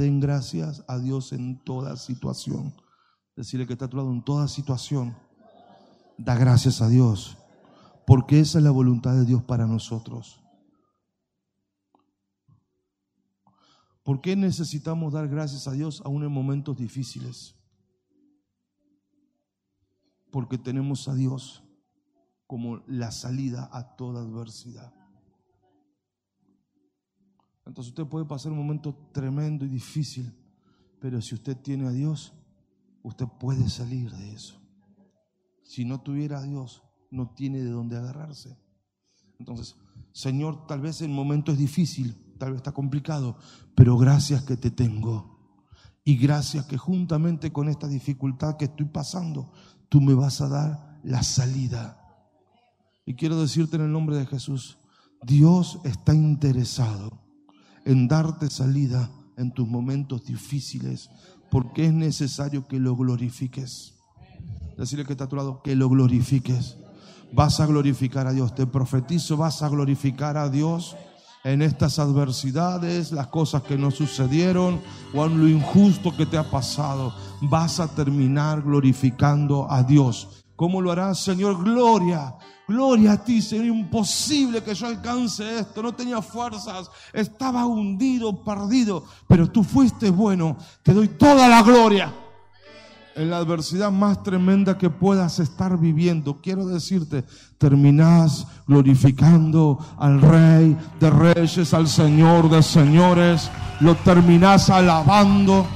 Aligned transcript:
den 0.00 0.18
gracias 0.18 0.82
a 0.88 0.98
Dios 0.98 1.32
en 1.32 1.62
toda 1.62 1.96
situación. 1.96 2.74
Decirle 3.36 3.66
que 3.66 3.74
está 3.74 3.84
a 3.84 3.88
tu 3.88 3.98
lado 3.98 4.10
en 4.10 4.24
toda 4.24 4.48
situación. 4.48 5.16
Da 6.18 6.34
gracias 6.34 6.82
a 6.82 6.88
Dios, 6.88 7.38
porque 8.06 8.40
esa 8.40 8.58
es 8.58 8.64
la 8.64 8.70
voluntad 8.70 9.14
de 9.14 9.24
Dios 9.24 9.42
para 9.42 9.66
nosotros. 9.66 10.42
¿Por 14.02 14.20
qué 14.20 14.36
necesitamos 14.36 15.12
dar 15.12 15.28
gracias 15.28 15.68
a 15.68 15.72
Dios 15.72 16.02
aún 16.04 16.24
en 16.24 16.32
momentos 16.32 16.76
difíciles? 16.76 17.54
Porque 20.30 20.58
tenemos 20.58 21.08
a 21.08 21.14
Dios 21.14 21.62
como 22.46 22.82
la 22.86 23.12
salida 23.12 23.68
a 23.72 23.96
toda 23.96 24.22
adversidad. 24.22 24.99
Entonces 27.66 27.90
usted 27.90 28.06
puede 28.06 28.24
pasar 28.24 28.52
un 28.52 28.58
momento 28.58 28.94
tremendo 29.12 29.64
y 29.64 29.68
difícil, 29.68 30.34
pero 31.00 31.20
si 31.20 31.34
usted 31.34 31.56
tiene 31.56 31.86
a 31.86 31.90
Dios, 31.90 32.32
usted 33.02 33.26
puede 33.38 33.68
salir 33.68 34.10
de 34.12 34.32
eso. 34.32 34.60
Si 35.62 35.84
no 35.84 36.00
tuviera 36.00 36.38
a 36.38 36.42
Dios, 36.42 36.82
no 37.10 37.30
tiene 37.30 37.60
de 37.60 37.70
dónde 37.70 37.96
agarrarse. 37.96 38.58
Entonces, 39.38 39.76
Señor, 40.12 40.66
tal 40.66 40.80
vez 40.80 41.00
el 41.00 41.10
momento 41.10 41.52
es 41.52 41.58
difícil, 41.58 42.34
tal 42.38 42.50
vez 42.50 42.58
está 42.58 42.72
complicado, 42.72 43.36
pero 43.74 43.96
gracias 43.96 44.42
que 44.42 44.56
te 44.56 44.70
tengo. 44.70 45.38
Y 46.04 46.16
gracias 46.16 46.66
que 46.66 46.76
juntamente 46.76 47.52
con 47.52 47.68
esta 47.68 47.86
dificultad 47.86 48.56
que 48.56 48.64
estoy 48.64 48.86
pasando, 48.86 49.52
tú 49.88 50.00
me 50.00 50.14
vas 50.14 50.40
a 50.40 50.48
dar 50.48 51.00
la 51.04 51.22
salida. 51.22 51.96
Y 53.06 53.14
quiero 53.14 53.40
decirte 53.40 53.76
en 53.76 53.82
el 53.82 53.92
nombre 53.92 54.16
de 54.16 54.26
Jesús, 54.26 54.78
Dios 55.22 55.78
está 55.84 56.14
interesado 56.14 57.19
en 57.84 58.08
darte 58.08 58.50
salida 58.50 59.10
en 59.36 59.52
tus 59.52 59.66
momentos 59.66 60.24
difíciles, 60.24 61.10
porque 61.50 61.86
es 61.86 61.92
necesario 61.92 62.66
que 62.66 62.78
lo 62.78 62.96
glorifiques. 62.96 63.94
Decirle 64.76 65.04
que 65.04 65.12
está 65.12 65.24
a 65.24 65.28
tu 65.28 65.36
lado, 65.36 65.62
que 65.62 65.74
lo 65.74 65.88
glorifiques. 65.88 66.76
Vas 67.32 67.60
a 67.60 67.66
glorificar 67.66 68.26
a 68.26 68.32
Dios, 68.32 68.54
te 68.54 68.66
profetizo, 68.66 69.36
vas 69.36 69.62
a 69.62 69.68
glorificar 69.68 70.36
a 70.36 70.48
Dios 70.48 70.96
en 71.44 71.62
estas 71.62 71.98
adversidades, 71.98 73.12
las 73.12 73.28
cosas 73.28 73.62
que 73.62 73.78
no 73.78 73.90
sucedieron 73.90 74.80
o 75.14 75.24
en 75.24 75.40
lo 75.40 75.48
injusto 75.48 76.14
que 76.16 76.26
te 76.26 76.36
ha 76.36 76.50
pasado. 76.50 77.14
Vas 77.42 77.80
a 77.80 77.88
terminar 77.88 78.62
glorificando 78.62 79.70
a 79.70 79.82
Dios. 79.82 80.39
¿Cómo 80.60 80.82
lo 80.82 80.92
harás, 80.92 81.20
Señor? 81.20 81.64
Gloria 81.64 82.34
Gloria 82.68 83.12
a 83.12 83.24
ti, 83.24 83.40
Señor. 83.40 83.64
Imposible 83.64 84.62
que 84.62 84.74
yo 84.74 84.88
alcance 84.88 85.58
esto. 85.58 85.82
No 85.82 85.94
tenía 85.94 86.20
fuerzas. 86.20 86.90
Estaba 87.14 87.64
hundido, 87.64 88.44
perdido. 88.44 89.04
Pero 89.26 89.50
tú 89.50 89.64
fuiste 89.64 90.10
bueno. 90.10 90.58
Te 90.82 90.92
doy 90.92 91.08
toda 91.08 91.48
la 91.48 91.62
gloria. 91.62 92.12
En 93.16 93.30
la 93.30 93.38
adversidad 93.38 93.90
más 93.90 94.22
tremenda 94.22 94.76
que 94.76 94.90
puedas 94.90 95.38
estar 95.38 95.78
viviendo, 95.78 96.42
quiero 96.42 96.66
decirte, 96.66 97.24
terminás 97.56 98.46
glorificando 98.66 99.78
al 99.98 100.20
Rey 100.20 100.76
de 101.00 101.10
Reyes, 101.10 101.72
al 101.72 101.88
Señor 101.88 102.50
de 102.50 102.62
Señores. 102.62 103.50
Lo 103.80 103.94
terminás 103.94 104.68
alabando. 104.68 105.66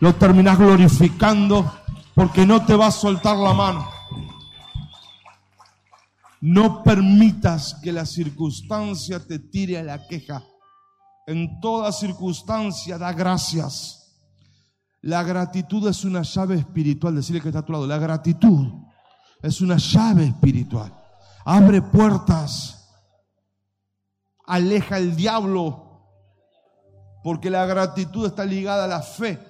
Lo 0.00 0.14
terminás 0.14 0.58
glorificando 0.58 1.77
porque 2.18 2.44
no 2.44 2.66
te 2.66 2.74
va 2.74 2.88
a 2.88 2.90
soltar 2.90 3.36
la 3.36 3.52
mano. 3.52 3.88
No 6.40 6.82
permitas 6.82 7.76
que 7.80 7.92
la 7.92 8.04
circunstancia 8.04 9.24
te 9.24 9.38
tire 9.38 9.78
a 9.78 9.84
la 9.84 10.04
queja. 10.04 10.42
En 11.28 11.60
toda 11.60 11.92
circunstancia 11.92 12.98
da 12.98 13.12
gracias. 13.12 14.16
La 15.00 15.22
gratitud 15.22 15.86
es 15.86 16.04
una 16.04 16.22
llave 16.22 16.56
espiritual. 16.56 17.14
Decirle 17.14 17.40
que 17.40 17.50
está 17.50 17.60
a 17.60 17.64
tu 17.64 17.70
lado. 17.70 17.86
La 17.86 17.98
gratitud 17.98 18.66
es 19.40 19.60
una 19.60 19.76
llave 19.76 20.24
espiritual. 20.24 20.92
Abre 21.44 21.82
puertas. 21.82 22.98
Aleja 24.44 24.98
el 24.98 25.14
diablo. 25.14 26.02
Porque 27.22 27.48
la 27.48 27.64
gratitud 27.64 28.26
está 28.26 28.44
ligada 28.44 28.86
a 28.86 28.88
la 28.88 29.02
fe. 29.02 29.47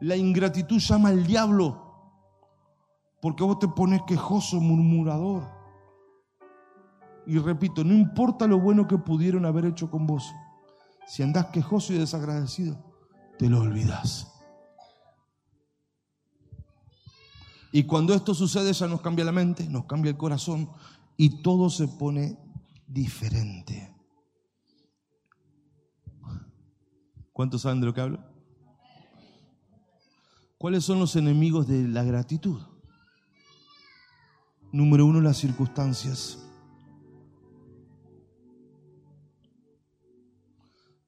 La 0.00 0.16
ingratitud 0.16 0.78
llama 0.78 1.08
al 1.08 1.26
diablo. 1.26 1.84
Porque 3.20 3.42
vos 3.42 3.58
te 3.58 3.68
pones 3.68 4.02
quejoso, 4.06 4.60
murmurador. 4.60 5.42
Y 7.26 7.38
repito, 7.38 7.84
no 7.84 7.92
importa 7.92 8.46
lo 8.46 8.58
bueno 8.58 8.86
que 8.86 8.96
pudieron 8.96 9.44
haber 9.44 9.66
hecho 9.66 9.90
con 9.90 10.06
vos. 10.06 10.32
Si 11.06 11.22
andás 11.22 11.46
quejoso 11.46 11.92
y 11.92 11.98
desagradecido, 11.98 12.78
te 13.38 13.48
lo 13.48 13.60
olvidas. 13.60 14.32
Y 17.72 17.84
cuando 17.84 18.14
esto 18.14 18.34
sucede 18.34 18.72
ya 18.72 18.86
nos 18.86 19.00
cambia 19.00 19.24
la 19.24 19.32
mente, 19.32 19.68
nos 19.68 19.84
cambia 19.84 20.10
el 20.10 20.16
corazón 20.16 20.70
y 21.16 21.42
todo 21.42 21.68
se 21.68 21.86
pone 21.88 22.38
diferente. 22.86 23.94
¿Cuántos 27.32 27.62
saben 27.62 27.80
de 27.80 27.86
lo 27.86 27.94
que 27.94 28.00
hablo? 28.00 28.37
¿Cuáles 30.58 30.84
son 30.84 30.98
los 30.98 31.14
enemigos 31.14 31.68
de 31.68 31.86
la 31.86 32.02
gratitud? 32.02 32.60
Número 34.72 35.06
uno, 35.06 35.20
las 35.20 35.36
circunstancias. 35.36 36.44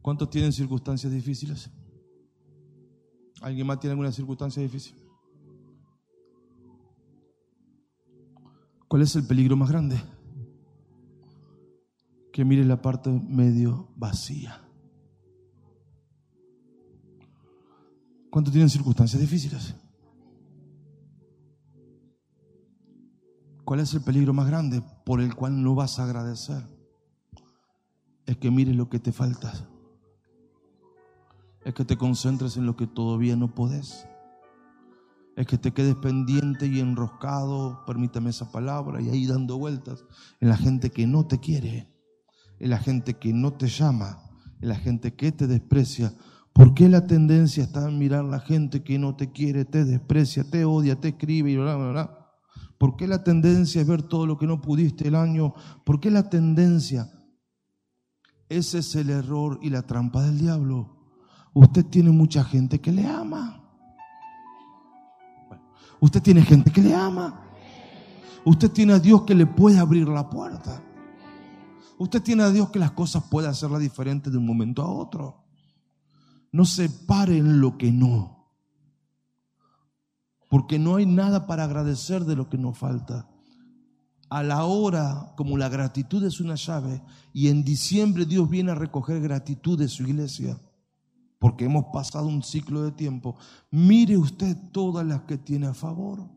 ¿Cuántos 0.00 0.30
tienen 0.30 0.52
circunstancias 0.52 1.12
difíciles? 1.12 1.68
¿Alguien 3.42 3.66
más 3.66 3.80
tiene 3.80 3.92
alguna 3.92 4.12
circunstancia 4.12 4.62
difícil? 4.62 4.94
¿Cuál 8.86 9.02
es 9.02 9.14
el 9.16 9.26
peligro 9.26 9.56
más 9.56 9.68
grande? 9.68 10.00
Que 12.32 12.44
mire 12.44 12.64
la 12.64 12.80
parte 12.80 13.10
medio 13.10 13.88
vacía. 13.96 14.69
¿Cuántos 18.30 18.52
tienen 18.52 18.70
circunstancias 18.70 19.20
difíciles? 19.20 19.74
¿Cuál 23.64 23.80
es 23.80 23.92
el 23.94 24.02
peligro 24.02 24.32
más 24.32 24.46
grande 24.46 24.82
por 25.04 25.20
el 25.20 25.34
cual 25.34 25.62
no 25.62 25.74
vas 25.74 25.98
a 25.98 26.04
agradecer? 26.04 26.62
Es 28.26 28.36
que 28.36 28.50
mires 28.50 28.76
lo 28.76 28.88
que 28.88 29.00
te 29.00 29.12
falta. 29.12 29.52
Es 31.64 31.74
que 31.74 31.84
te 31.84 31.96
concentres 31.96 32.56
en 32.56 32.66
lo 32.66 32.76
que 32.76 32.86
todavía 32.86 33.36
no 33.36 33.54
podés. 33.54 34.06
Es 35.36 35.46
que 35.46 35.58
te 35.58 35.72
quedes 35.72 35.96
pendiente 35.96 36.66
y 36.66 36.80
enroscado, 36.80 37.84
permítame 37.86 38.30
esa 38.30 38.50
palabra, 38.52 39.00
y 39.00 39.08
ahí 39.08 39.26
dando 39.26 39.58
vueltas 39.58 40.04
en 40.40 40.48
la 40.48 40.56
gente 40.56 40.90
que 40.90 41.06
no 41.06 41.26
te 41.26 41.38
quiere, 41.38 41.88
en 42.58 42.70
la 42.70 42.78
gente 42.78 43.14
que 43.14 43.32
no 43.32 43.52
te 43.52 43.68
llama, 43.68 44.22
en 44.60 44.68
la 44.68 44.76
gente 44.76 45.14
que 45.14 45.32
te 45.32 45.46
desprecia. 45.46 46.12
¿Por 46.52 46.74
qué 46.74 46.88
la 46.88 47.06
tendencia 47.06 47.62
está 47.62 47.88
en 47.88 47.98
mirar 47.98 48.24
a 48.24 48.28
la 48.28 48.40
gente 48.40 48.82
que 48.82 48.98
no 48.98 49.16
te 49.16 49.30
quiere, 49.30 49.64
te 49.64 49.84
desprecia, 49.84 50.44
te 50.44 50.64
odia, 50.64 51.00
te 51.00 51.08
escribe 51.08 51.50
y 51.50 51.56
bla, 51.56 51.76
bla, 51.76 51.90
bla? 51.90 52.20
¿Por 52.78 52.96
qué 52.96 53.06
la 53.06 53.22
tendencia 53.22 53.82
es 53.82 53.86
ver 53.86 54.02
todo 54.02 54.26
lo 54.26 54.38
que 54.38 54.46
no 54.46 54.60
pudiste 54.60 55.08
el 55.08 55.14
año? 55.14 55.54
¿Por 55.84 56.00
qué 56.00 56.10
la 56.10 56.28
tendencia? 56.28 57.12
Ese 58.48 58.78
es 58.78 58.94
el 58.94 59.10
error 59.10 59.58
y 59.62 59.70
la 59.70 59.82
trampa 59.82 60.22
del 60.22 60.38
diablo. 60.38 60.96
Usted 61.52 61.84
tiene 61.86 62.10
mucha 62.10 62.42
gente 62.42 62.80
que 62.80 62.90
le 62.90 63.06
ama. 63.06 63.62
Usted 66.00 66.22
tiene 66.22 66.42
gente 66.42 66.70
que 66.70 66.80
le 66.80 66.94
ama. 66.94 67.42
Usted 68.44 68.70
tiene 68.70 68.94
a 68.94 68.98
Dios 68.98 69.22
que 69.22 69.34
le 69.34 69.46
puede 69.46 69.78
abrir 69.78 70.08
la 70.08 70.28
puerta. 70.30 70.82
Usted 71.98 72.22
tiene 72.22 72.44
a 72.44 72.50
Dios 72.50 72.70
que 72.70 72.78
las 72.78 72.92
cosas 72.92 73.24
puede 73.24 73.46
hacerla 73.46 73.78
diferente 73.78 74.30
de 74.30 74.38
un 74.38 74.46
momento 74.46 74.80
a 74.80 74.90
otro. 74.90 75.44
No 76.52 76.64
se 76.64 76.88
pare 76.88 77.38
en 77.38 77.60
lo 77.60 77.78
que 77.78 77.92
no 77.92 78.40
porque 80.50 80.80
no 80.80 80.96
hay 80.96 81.06
nada 81.06 81.46
para 81.46 81.62
agradecer 81.62 82.24
de 82.24 82.34
lo 82.34 82.50
que 82.50 82.58
nos 82.58 82.76
falta. 82.76 83.30
A 84.28 84.42
la 84.42 84.64
hora, 84.64 85.32
como 85.36 85.56
la 85.56 85.68
gratitud 85.68 86.24
es 86.24 86.40
una 86.40 86.56
llave, 86.56 87.00
y 87.32 87.48
en 87.48 87.62
diciembre 87.62 88.26
Dios 88.26 88.50
viene 88.50 88.72
a 88.72 88.74
recoger 88.74 89.20
gratitud 89.20 89.78
de 89.78 89.86
su 89.86 90.02
iglesia, 90.02 90.60
porque 91.38 91.66
hemos 91.66 91.86
pasado 91.92 92.26
un 92.26 92.42
ciclo 92.42 92.82
de 92.82 92.90
tiempo, 92.90 93.36
mire 93.70 94.18
usted 94.18 94.56
todas 94.72 95.06
las 95.06 95.22
que 95.22 95.38
tiene 95.38 95.68
a 95.68 95.74
favor. 95.74 96.28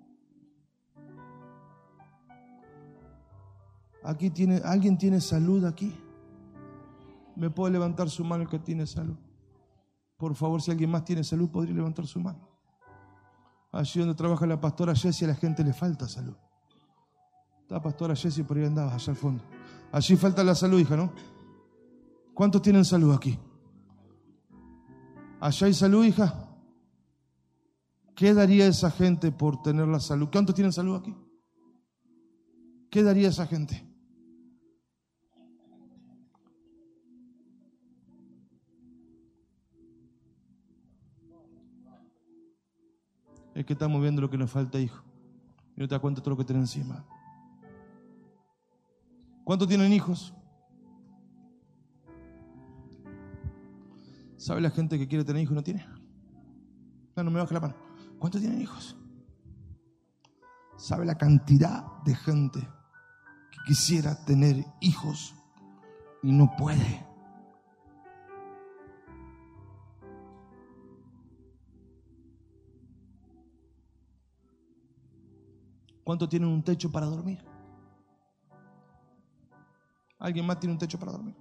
Aquí 4.04 4.30
tiene, 4.30 4.62
¿alguien 4.63 4.95
tiene 4.95 5.19
salud 5.19 5.65
aquí? 5.65 5.92
¿Me 7.36 7.50
puede 7.50 7.74
levantar 7.74 8.12
su 8.12 8.24
mano 8.24 8.44
el 8.44 8.50
que 8.50 8.60
tiene 8.60 8.86
salud? 8.86 9.18
Por 10.24 10.36
favor, 10.36 10.62
si 10.62 10.72
alguien 10.72 10.90
más 10.90 11.04
tiene 11.04 11.22
salud, 11.22 11.50
podría 11.50 11.75
levantar 11.75 12.08
su 12.08 12.18
mano. 12.18 12.48
Allí 13.74 14.00
donde 14.00 14.16
trabaja 14.16 14.48
la 14.48 14.58
pastora 14.58 14.96
Jessie 14.96 15.25
a 15.25 15.31
la 15.31 15.36
gente 15.36 15.66
le 15.66 15.74
falta 15.74 16.08
salud. 16.08 16.38
Está 17.64 17.81
pastora 17.81 18.16
Jessie 18.16 18.46
por 18.46 18.56
ahí 18.56 18.64
andaba, 18.64 18.94
allá 18.94 19.12
al 19.12 19.18
fondo. 19.18 19.44
Allí 19.92 20.16
falta 20.16 20.42
la 20.42 20.56
salud, 20.56 20.80
hija, 20.80 20.96
¿no? 20.96 21.12
¿Cuántos 22.34 22.62
tienen 22.62 22.86
salud 22.86 23.14
aquí? 23.14 23.38
¿Allá 25.42 25.68
hay 25.68 25.74
salud, 25.74 26.06
hija? 26.06 26.56
¿Qué 28.16 28.34
daría 28.34 28.68
esa 28.68 28.92
gente 28.92 29.30
por 29.34 29.62
tener 29.62 29.90
la 29.90 30.00
salud? 30.00 30.30
¿Cuántos 30.31 30.56
tienen 30.56 30.72
salud 30.72 30.96
aquí? 30.96 31.14
¿Qué 32.90 33.04
daría 33.04 33.28
esa 33.28 33.46
gente? 33.46 33.93
Es 43.63 43.68
que 43.68 43.74
estamos 43.74 44.01
viendo 44.01 44.21
lo 44.21 44.30
que 44.30 44.38
nos 44.38 44.51
falta, 44.51 44.77
hijo. 44.77 45.01
Y 45.77 45.80
no 45.80 45.88
te 45.88 45.95
das 45.95 46.01
cuenta 46.01 46.19
todo 46.19 46.31
lo 46.31 46.38
que 46.38 46.44
tiene 46.44 46.60
encima. 46.60 47.06
¿Cuántos 49.45 49.69
tienen 49.69 49.94
hijos? 49.94 50.33
¿Sabe 54.36 54.60
la 54.60 54.69
gente 54.69 55.00
que 55.00 55.07
quiere 55.07 55.24
tener 55.24 55.42
hijos 55.42 55.54
y 55.54 55.56
no 55.56 55.63
tiene? 55.63 55.88
No, 57.15 57.24
no 57.24 57.31
me 57.31 57.39
baje 57.39 57.54
la 57.54 57.62
mano. 57.62 57.75
¿Cuántos 58.19 58.42
tienen 58.42 58.62
hijos? 58.62 58.98
¿Sabe 60.75 61.06
la 61.06 61.18
cantidad 61.18 61.86
de 62.04 62.15
gente 62.15 62.60
que 62.60 63.60
quisiera 63.65 64.25
tener 64.25 64.65
hijos 64.81 65.33
y 66.21 66.33
no 66.33 66.54
puede? 66.57 67.12
¿Cuántos 76.04 76.30
tienen 76.30 76.50
un 76.50 76.64
techo 76.64 76.92
para 76.92 77.06
dormir? 77.06 77.40
¿Alguien 80.20 80.46
más 80.46 80.60
tiene 80.60 80.74
un 80.74 80.80
techo 80.80 81.00
para 81.00 81.14
dormir? 81.14 81.36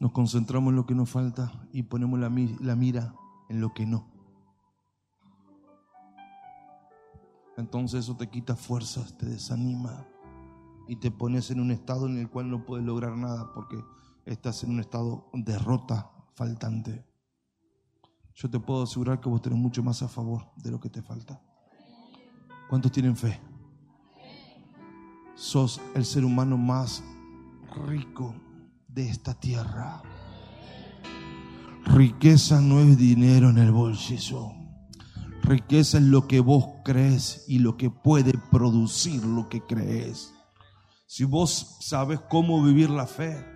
Nos 0.00 0.10
concentramos 0.10 0.70
en 0.70 0.76
lo 0.76 0.86
que 0.86 0.94
nos 0.94 1.08
falta 1.08 1.52
y 1.72 1.84
ponemos 1.84 2.18
la, 2.18 2.28
la 2.60 2.74
mira 2.74 3.14
en 3.48 3.60
lo 3.60 3.72
que 3.72 3.86
no. 3.86 4.10
Entonces 7.56 8.00
eso 8.00 8.16
te 8.16 8.28
quita 8.28 8.56
fuerzas, 8.56 9.16
te 9.16 9.26
desanima 9.26 10.04
y 10.88 10.96
te 10.96 11.12
pones 11.12 11.50
en 11.52 11.60
un 11.60 11.70
estado 11.70 12.06
en 12.06 12.18
el 12.18 12.28
cual 12.28 12.50
no 12.50 12.64
puedes 12.64 12.84
lograr 12.84 13.16
nada 13.16 13.52
porque 13.54 13.76
estás 14.24 14.62
en 14.64 14.70
un 14.70 14.80
estado 14.80 15.30
derrota, 15.32 16.10
faltante. 16.34 17.04
Yo 18.34 18.48
te 18.48 18.58
puedo 18.58 18.82
asegurar 18.82 19.20
que 19.20 19.28
vos 19.28 19.42
tenés 19.42 19.58
mucho 19.58 19.82
más 19.82 20.02
a 20.02 20.08
favor 20.08 20.50
de 20.56 20.70
lo 20.70 20.80
que 20.80 20.88
te 20.88 21.02
falta. 21.02 21.40
¿Cuántos 22.68 22.92
tienen 22.92 23.16
fe? 23.16 23.38
Sos 25.34 25.80
el 25.94 26.04
ser 26.04 26.24
humano 26.24 26.56
más 26.56 27.02
rico 27.86 28.34
de 28.88 29.08
esta 29.08 29.34
tierra. 29.34 30.02
Riqueza 31.84 32.60
no 32.60 32.80
es 32.80 32.96
dinero 32.96 33.50
en 33.50 33.58
el 33.58 33.72
bolsillo. 33.72 34.52
Riqueza 35.42 35.98
es 35.98 36.04
lo 36.04 36.28
que 36.28 36.40
vos 36.40 36.66
crees 36.84 37.44
y 37.48 37.58
lo 37.58 37.76
que 37.76 37.90
puede 37.90 38.32
producir 38.50 39.24
lo 39.24 39.48
que 39.48 39.60
crees. 39.60 40.32
Si 41.06 41.24
vos 41.24 41.76
sabes 41.80 42.20
cómo 42.30 42.62
vivir 42.62 42.88
la 42.88 43.06
fe, 43.06 43.51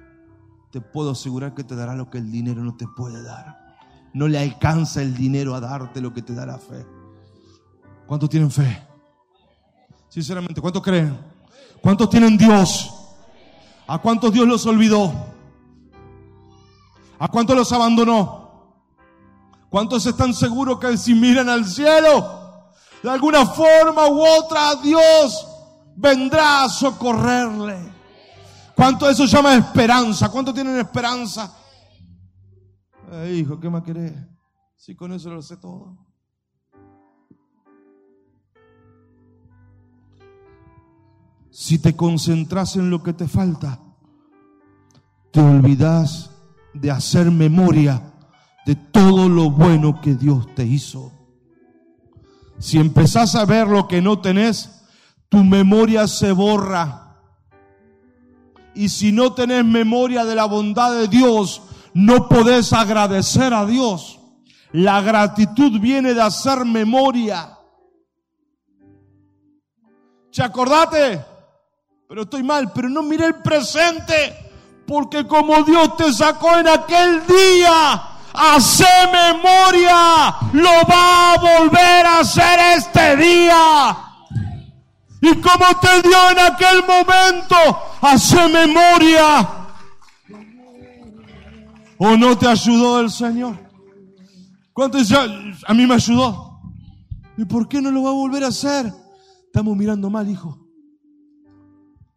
te 0.76 0.82
puedo 0.82 1.12
asegurar 1.12 1.54
que 1.54 1.64
te 1.64 1.74
dará 1.74 1.94
lo 1.94 2.10
que 2.10 2.18
el 2.18 2.30
dinero 2.30 2.62
no 2.62 2.76
te 2.76 2.86
puede 2.86 3.22
dar. 3.22 3.78
No 4.12 4.28
le 4.28 4.38
alcanza 4.38 5.00
el 5.00 5.14
dinero 5.14 5.54
a 5.54 5.60
darte 5.60 6.02
lo 6.02 6.12
que 6.12 6.20
te 6.20 6.34
da 6.34 6.44
la 6.44 6.58
fe. 6.58 6.86
¿Cuántos 8.06 8.28
tienen 8.28 8.50
fe? 8.50 8.86
Sinceramente, 10.10 10.60
¿cuántos 10.60 10.82
creen? 10.82 11.18
¿Cuántos 11.80 12.10
tienen 12.10 12.36
Dios? 12.36 12.92
¿A 13.86 13.96
cuántos 13.96 14.30
Dios 14.34 14.46
los 14.46 14.66
olvidó? 14.66 15.14
¿A 17.18 17.26
cuántos 17.28 17.56
los 17.56 17.72
abandonó? 17.72 18.76
¿Cuántos 19.70 20.04
están 20.04 20.34
seguros 20.34 20.78
que 20.78 20.94
si 20.98 21.14
miran 21.14 21.48
al 21.48 21.64
cielo, 21.64 22.68
de 23.02 23.10
alguna 23.10 23.46
forma 23.46 24.08
u 24.08 24.22
otra 24.22 24.74
Dios 24.82 25.48
vendrá 25.96 26.64
a 26.64 26.68
socorrerle? 26.68 27.95
¿Cuánto 28.76 29.08
eso 29.08 29.24
llama 29.24 29.54
esperanza? 29.54 30.28
¿Cuánto 30.28 30.52
tienen 30.52 30.76
esperanza? 30.78 31.56
hijo, 33.32 33.58
¿qué 33.58 33.70
más 33.70 33.82
querés? 33.82 34.12
Si 34.76 34.94
con 34.94 35.12
eso 35.14 35.30
lo 35.30 35.40
sé 35.40 35.56
todo. 35.56 35.96
Si 41.50 41.78
te 41.78 41.96
concentras 41.96 42.76
en 42.76 42.90
lo 42.90 43.02
que 43.02 43.14
te 43.14 43.26
falta, 43.26 43.80
te 45.32 45.40
olvidas 45.40 46.30
de 46.74 46.90
hacer 46.90 47.30
memoria 47.30 48.12
de 48.66 48.74
todo 48.74 49.30
lo 49.30 49.50
bueno 49.50 50.02
que 50.02 50.14
Dios 50.14 50.54
te 50.54 50.66
hizo. 50.66 51.12
Si 52.58 52.76
empezás 52.76 53.36
a 53.36 53.46
ver 53.46 53.68
lo 53.68 53.88
que 53.88 54.02
no 54.02 54.20
tenés, 54.20 54.82
tu 55.30 55.42
memoria 55.44 56.06
se 56.06 56.32
borra 56.32 57.05
y 58.76 58.90
si 58.90 59.10
no 59.10 59.32
tenés 59.32 59.64
memoria 59.64 60.24
de 60.24 60.34
la 60.34 60.44
bondad 60.44 60.92
de 60.92 61.08
Dios, 61.08 61.62
no 61.94 62.28
podés 62.28 62.72
agradecer 62.72 63.54
a 63.54 63.64
Dios. 63.64 64.18
La 64.72 65.00
gratitud 65.00 65.80
viene 65.80 66.12
de 66.12 66.20
hacer 66.20 66.64
memoria. 66.66 67.58
¿Se 70.30 70.42
acordate? 70.42 71.24
Pero 72.06 72.22
estoy 72.22 72.42
mal, 72.42 72.70
pero 72.72 72.90
no 72.90 73.02
mire 73.02 73.24
el 73.24 73.36
presente. 73.36 74.52
Porque 74.86 75.26
como 75.26 75.62
Dios 75.62 75.96
te 75.96 76.12
sacó 76.12 76.58
en 76.58 76.68
aquel 76.68 77.26
día, 77.26 78.02
hace 78.34 78.84
memoria, 79.10 80.36
lo 80.52 80.70
va 80.88 81.32
a 81.32 81.38
volver 81.38 82.06
a 82.06 82.18
hacer 82.20 82.60
este 82.76 83.16
día. 83.16 84.05
Y 85.20 85.34
como 85.40 85.66
te 85.80 86.02
dio 86.02 86.30
en 86.30 86.38
aquel 86.38 86.84
momento, 86.86 87.56
hace 88.00 88.48
memoria. 88.48 89.66
¿O 91.98 92.16
no 92.16 92.36
te 92.36 92.46
ayudó 92.46 93.00
el 93.00 93.10
Señor? 93.10 93.58
¿Cuánto 94.72 94.98
dice, 94.98 95.16
a 95.16 95.74
mí 95.74 95.86
me 95.86 95.94
ayudó? 95.94 96.60
¿Y 97.38 97.44
por 97.46 97.68
qué 97.68 97.80
no 97.80 97.90
lo 97.90 98.02
va 98.02 98.10
a 98.10 98.14
volver 98.14 98.44
a 98.44 98.48
hacer? 98.48 98.92
Estamos 99.46 99.76
mirando 99.76 100.10
mal, 100.10 100.28
hijo. 100.28 100.58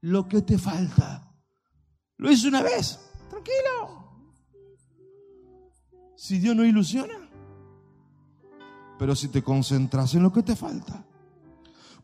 Lo 0.01 0.27
que 0.27 0.41
te 0.41 0.57
falta. 0.57 1.33
Lo 2.17 2.29
hice 2.29 2.49
una 2.49 2.61
vez. 2.61 2.99
Tranquilo. 3.29 3.99
Si 6.17 6.37
Dios 6.39 6.55
no 6.55 6.65
ilusiona. 6.65 7.29
Pero 8.97 9.15
si 9.15 9.29
te 9.29 9.41
concentras 9.41 10.13
en 10.15 10.23
lo 10.23 10.33
que 10.33 10.43
te 10.43 10.55
falta. 10.55 11.05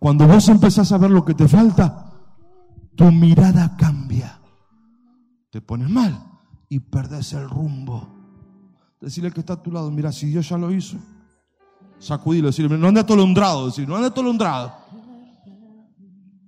Cuando 0.05 0.27
vos 0.27 0.47
empezás 0.49 0.91
a 0.91 0.99
ver 0.99 1.09
lo 1.09 1.25
que 1.25 1.33
te 1.33 1.47
falta, 1.47 2.11
tu 2.95 3.05
mirada 3.05 3.75
cambia. 3.75 4.39
Te 5.49 5.61
pones 5.61 5.89
mal 5.89 6.23
y 6.69 6.79
perdes 6.79 7.33
el 7.33 7.49
rumbo. 7.49 8.07
Decirle 9.01 9.31
que 9.31 9.39
está 9.39 9.53
a 9.53 9.63
tu 9.63 9.71
lado, 9.71 9.89
mira, 9.89 10.11
si 10.11 10.27
Dios 10.27 10.47
ya 10.47 10.59
lo 10.59 10.71
hizo, 10.71 10.97
sacudilo, 11.97 12.49
decirle, 12.49 12.77
no 12.77 12.89
ande 12.89 12.99
atolondrado, 12.99 13.65
decir, 13.65 13.89
no 13.89 13.95
ande 13.95 14.09
atolondrado. 14.09 14.75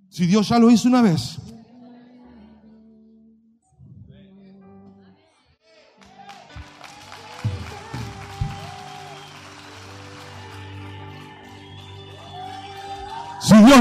Si 0.07 0.27
Dios 0.27 0.47
ya 0.49 0.59
lo 0.59 0.69
hizo 0.69 0.87
una 0.87 1.01
vez. 1.01 1.39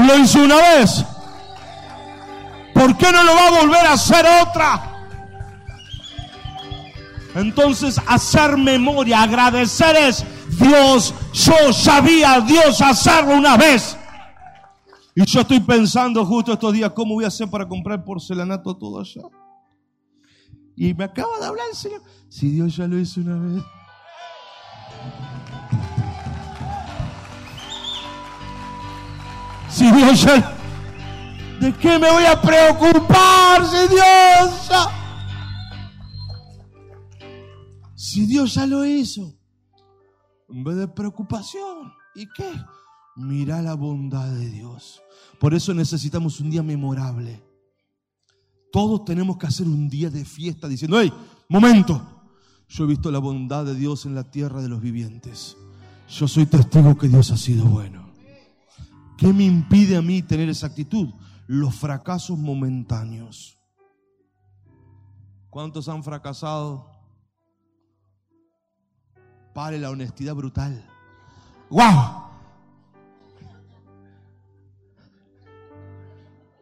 Lo 0.07 0.17
hizo 0.17 0.39
una 0.39 0.55
vez, 0.55 1.05
¿Por 2.73 2.95
qué 2.95 3.11
no 3.11 3.23
lo 3.23 3.33
va 3.33 3.47
a 3.47 3.61
volver 3.61 3.85
a 3.87 3.93
hacer 3.93 4.23
otra? 4.47 5.09
Entonces, 7.33 7.99
hacer 8.05 8.55
memoria, 8.55 9.23
agradecer 9.23 9.95
es 9.95 10.23
Dios, 10.59 11.13
yo 11.33 11.73
sabía 11.73 12.39
Dios 12.41 12.79
hacerlo 12.81 13.35
una 13.35 13.57
vez. 13.57 13.97
Y 15.15 15.25
yo 15.25 15.41
estoy 15.41 15.59
pensando 15.59 16.23
justo 16.23 16.53
estos 16.53 16.71
días, 16.71 16.91
¿cómo 16.91 17.15
voy 17.15 17.25
a 17.25 17.29
hacer 17.29 17.49
para 17.49 17.67
comprar 17.67 18.03
porcelanato 18.03 18.77
todo 18.77 18.99
allá? 18.99 19.23
Y 20.75 20.93
me 20.93 21.05
acaba 21.05 21.39
de 21.39 21.47
hablar 21.47 21.65
el 21.71 21.75
Señor. 21.75 22.03
Si 22.29 22.51
Dios 22.51 22.75
ya 22.75 22.85
lo 22.85 22.99
hizo 22.99 23.21
una 23.21 23.39
vez. 23.39 23.63
Si 29.77 29.91
Dios 29.91 30.23
ya 30.23 30.55
¿De 31.61 31.71
qué 31.73 31.99
me 31.99 32.11
voy 32.11 32.23
a 32.23 32.41
preocupar 32.41 33.63
si 33.63 33.87
Dios 33.93 34.69
ya... 34.69 34.87
Si 37.93 38.25
Dios 38.25 38.55
ya 38.55 38.65
lo 38.65 38.83
hizo. 38.83 39.35
En 40.49 40.63
vez 40.63 40.77
de 40.77 40.87
preocupación. 40.87 41.93
¿Y 42.15 42.25
qué? 42.35 42.51
Mira 43.17 43.61
la 43.61 43.75
bondad 43.75 44.27
de 44.31 44.49
Dios. 44.49 44.99
Por 45.39 45.53
eso 45.53 45.75
necesitamos 45.75 46.39
un 46.39 46.49
día 46.49 46.63
memorable. 46.63 47.43
Todos 48.71 49.05
tenemos 49.05 49.37
que 49.37 49.45
hacer 49.45 49.67
un 49.67 49.89
día 49.89 50.09
de 50.09 50.25
fiesta 50.25 50.67
diciendo, 50.67 50.99
hey, 50.99 51.13
momento, 51.49 52.01
yo 52.67 52.85
he 52.85 52.87
visto 52.87 53.11
la 53.11 53.19
bondad 53.19 53.63
de 53.63 53.75
Dios 53.75 54.07
en 54.07 54.15
la 54.15 54.31
tierra 54.31 54.63
de 54.63 54.69
los 54.69 54.81
vivientes. 54.81 55.55
Yo 56.09 56.27
soy 56.27 56.47
testigo 56.47 56.97
que 56.97 57.07
Dios 57.07 57.29
ha 57.29 57.37
sido 57.37 57.65
bueno. 57.65 58.06
¿Qué 59.17 59.33
me 59.33 59.43
impide 59.43 59.97
a 59.97 60.01
mí 60.01 60.21
tener 60.21 60.47
esa 60.47 60.67
actitud? 60.67 61.09
Los 61.47 61.75
fracasos 61.75 62.37
momentáneos. 62.37 63.57
¿Cuántos 65.49 65.89
han 65.89 66.03
fracasado? 66.03 66.91
Pare 69.53 69.79
la 69.79 69.89
honestidad 69.89 70.35
brutal. 70.35 70.85
¡Wow! 71.69 72.27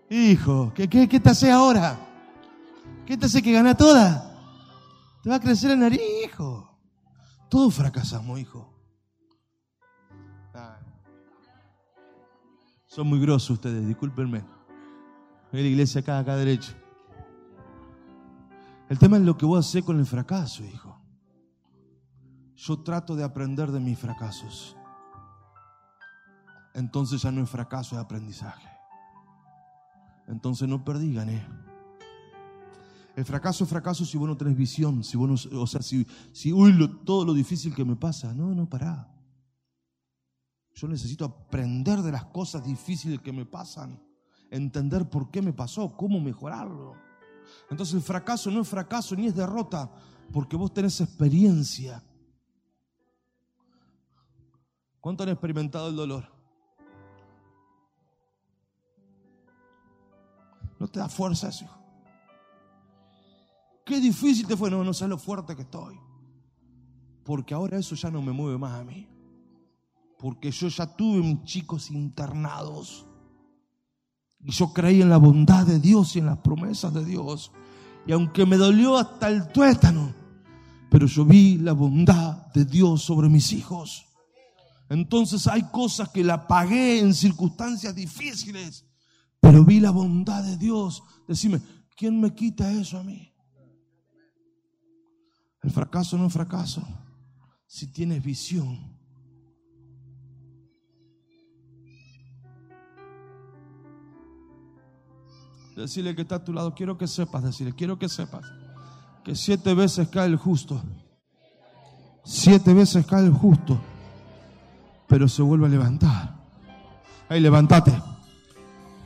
Hijo, 0.09 0.71
¿qué, 0.73 0.87
qué, 0.87 1.19
te 1.19 1.29
hace 1.29 1.51
ahora? 1.51 1.99
¿Qué 3.05 3.17
te 3.17 3.25
hace 3.25 3.41
que 3.41 3.51
gana 3.51 3.75
toda? 3.75 4.31
Te 5.21 5.29
va 5.29 5.35
a 5.35 5.39
crecer 5.41 5.71
el 5.71 5.79
nariz, 5.79 5.99
hijo. 6.23 6.69
Todos 7.49 7.73
fracasamos, 7.73 8.39
hijo. 8.39 8.74
Son 12.95 13.07
muy 13.07 13.19
grosos 13.19 13.49
ustedes, 13.49 13.85
discúlpenme. 13.85 14.41
Voy 15.51 15.59
a 15.59 15.63
la 15.63 15.67
iglesia 15.67 15.99
acá, 15.99 16.17
acá 16.17 16.37
derecho. 16.37 16.71
El 18.87 18.97
tema 18.97 19.17
es 19.17 19.23
lo 19.23 19.37
que 19.37 19.45
vos 19.45 19.67
haces 19.67 19.83
con 19.83 19.99
el 19.99 20.05
fracaso, 20.05 20.63
hijo. 20.63 20.97
Yo 22.55 22.79
trato 22.83 23.13
de 23.17 23.25
aprender 23.25 23.69
de 23.73 23.81
mis 23.81 23.99
fracasos. 23.99 24.77
Entonces 26.73 27.21
ya 27.21 27.33
no 27.33 27.43
es 27.43 27.49
fracaso, 27.49 27.97
es 27.97 28.01
aprendizaje. 28.01 28.69
Entonces 30.29 30.65
no 30.65 30.85
perdí, 30.85 31.13
gané. 31.13 31.45
El 33.17 33.25
fracaso 33.25 33.65
es 33.65 33.69
fracaso 33.69 34.05
si 34.05 34.17
vos 34.17 34.29
no 34.29 34.37
tenés 34.37 34.55
visión, 34.55 35.03
si 35.03 35.17
vos 35.17 35.51
no, 35.51 35.61
o 35.61 35.67
sea, 35.67 35.81
si, 35.81 36.07
si 36.31 36.53
uy, 36.53 36.97
todo 37.03 37.25
lo 37.25 37.33
difícil 37.33 37.75
que 37.75 37.83
me 37.83 37.97
pasa. 37.97 38.33
No, 38.33 38.55
no, 38.55 38.69
pará. 38.69 39.14
Yo 40.75 40.89
necesito 40.89 41.25
aprender 41.25 42.01
de 42.01 42.11
las 42.11 42.25
cosas 42.25 42.63
difíciles 42.65 43.21
que 43.21 43.31
me 43.31 43.45
pasan, 43.45 44.03
entender 44.51 45.09
por 45.09 45.31
qué 45.31 45.41
me 45.41 45.53
pasó, 45.53 45.95
cómo 45.95 46.19
mejorarlo. 46.19 46.95
Entonces 47.69 47.95
el 47.95 48.01
fracaso 48.01 48.51
no 48.51 48.61
es 48.61 48.67
fracaso 48.67 49.15
ni 49.15 49.27
es 49.27 49.35
derrota, 49.35 49.89
porque 50.33 50.57
vos 50.57 50.73
tenés 50.73 50.99
experiencia. 50.99 52.03
¿Cuánto 54.99 55.23
han 55.23 55.29
experimentado 55.29 55.87
el 55.87 55.95
dolor? 55.95 56.25
No 60.77 60.87
te 60.89 60.99
da 60.99 61.07
fuerza 61.07 61.47
eso. 61.47 61.69
Qué 63.85 64.01
difícil 64.01 64.45
te 64.45 64.57
fue. 64.57 64.69
No, 64.69 64.83
no 64.83 64.93
sé 64.93 65.07
lo 65.07 65.17
fuerte 65.17 65.55
que 65.55 65.61
estoy. 65.61 65.97
Porque 67.23 67.53
ahora 67.53 67.77
eso 67.77 67.95
ya 67.95 68.11
no 68.11 68.21
me 68.21 68.33
mueve 68.33 68.57
más 68.57 68.73
a 68.73 68.83
mí. 68.83 69.14
Porque 70.19 70.51
yo 70.51 70.67
ya 70.67 70.85
tuve 70.85 71.21
mis 71.21 71.43
chicos 71.43 71.91
internados. 71.91 73.05
Y 74.39 74.51
yo 74.51 74.73
creí 74.73 75.01
en 75.01 75.09
la 75.09 75.17
bondad 75.17 75.65
de 75.65 75.79
Dios 75.79 76.15
y 76.15 76.19
en 76.19 76.27
las 76.27 76.37
promesas 76.37 76.93
de 76.93 77.03
Dios. 77.03 77.51
Y 78.07 78.11
aunque 78.11 78.45
me 78.45 78.57
dolió 78.57 78.97
hasta 78.97 79.27
el 79.29 79.47
tuétano, 79.51 80.13
pero 80.89 81.07
yo 81.07 81.25
vi 81.25 81.57
la 81.57 81.73
bondad 81.73 82.47
de 82.53 82.65
Dios 82.65 83.01
sobre 83.01 83.27
mis 83.27 83.51
hijos. 83.51 84.05
Entonces 84.89 85.47
hay 85.47 85.63
cosas 85.63 86.09
que 86.09 86.23
la 86.23 86.47
pagué 86.47 86.99
en 86.99 87.13
circunstancias 87.13 87.95
difíciles, 87.95 88.85
pero 89.39 89.65
vi 89.65 89.79
la 89.79 89.91
bondad 89.91 90.43
de 90.43 90.57
Dios. 90.57 91.03
Decime, 91.27 91.59
¿quién 91.97 92.21
me 92.21 92.33
quita 92.35 92.71
eso 92.71 92.99
a 92.99 93.03
mí? 93.03 93.33
El 95.63 95.71
fracaso 95.71 96.17
no 96.17 96.27
es 96.27 96.33
fracaso 96.33 96.83
si 97.65 97.87
tienes 97.87 98.23
visión. 98.23 98.94
Decirle 105.75 106.15
que 106.15 106.21
está 106.21 106.35
a 106.35 106.43
tu 106.43 106.53
lado, 106.53 106.73
quiero 106.73 106.97
que 106.97 107.07
sepas, 107.07 107.43
decirle, 107.43 107.73
quiero 107.73 107.99
que 107.99 108.07
sepas 108.07 108.45
que 109.25 109.35
siete 109.35 109.73
veces 109.73 110.07
cae 110.07 110.27
el 110.27 110.37
justo. 110.37 110.81
Siete 112.23 112.73
veces 112.73 113.05
cae 113.05 113.25
el 113.25 113.33
justo, 113.33 113.79
pero 115.07 115.27
se 115.27 115.41
vuelve 115.41 115.65
a 115.65 115.69
levantar. 115.69 116.35
¡Ey, 117.29 117.41
levántate! 117.41 117.91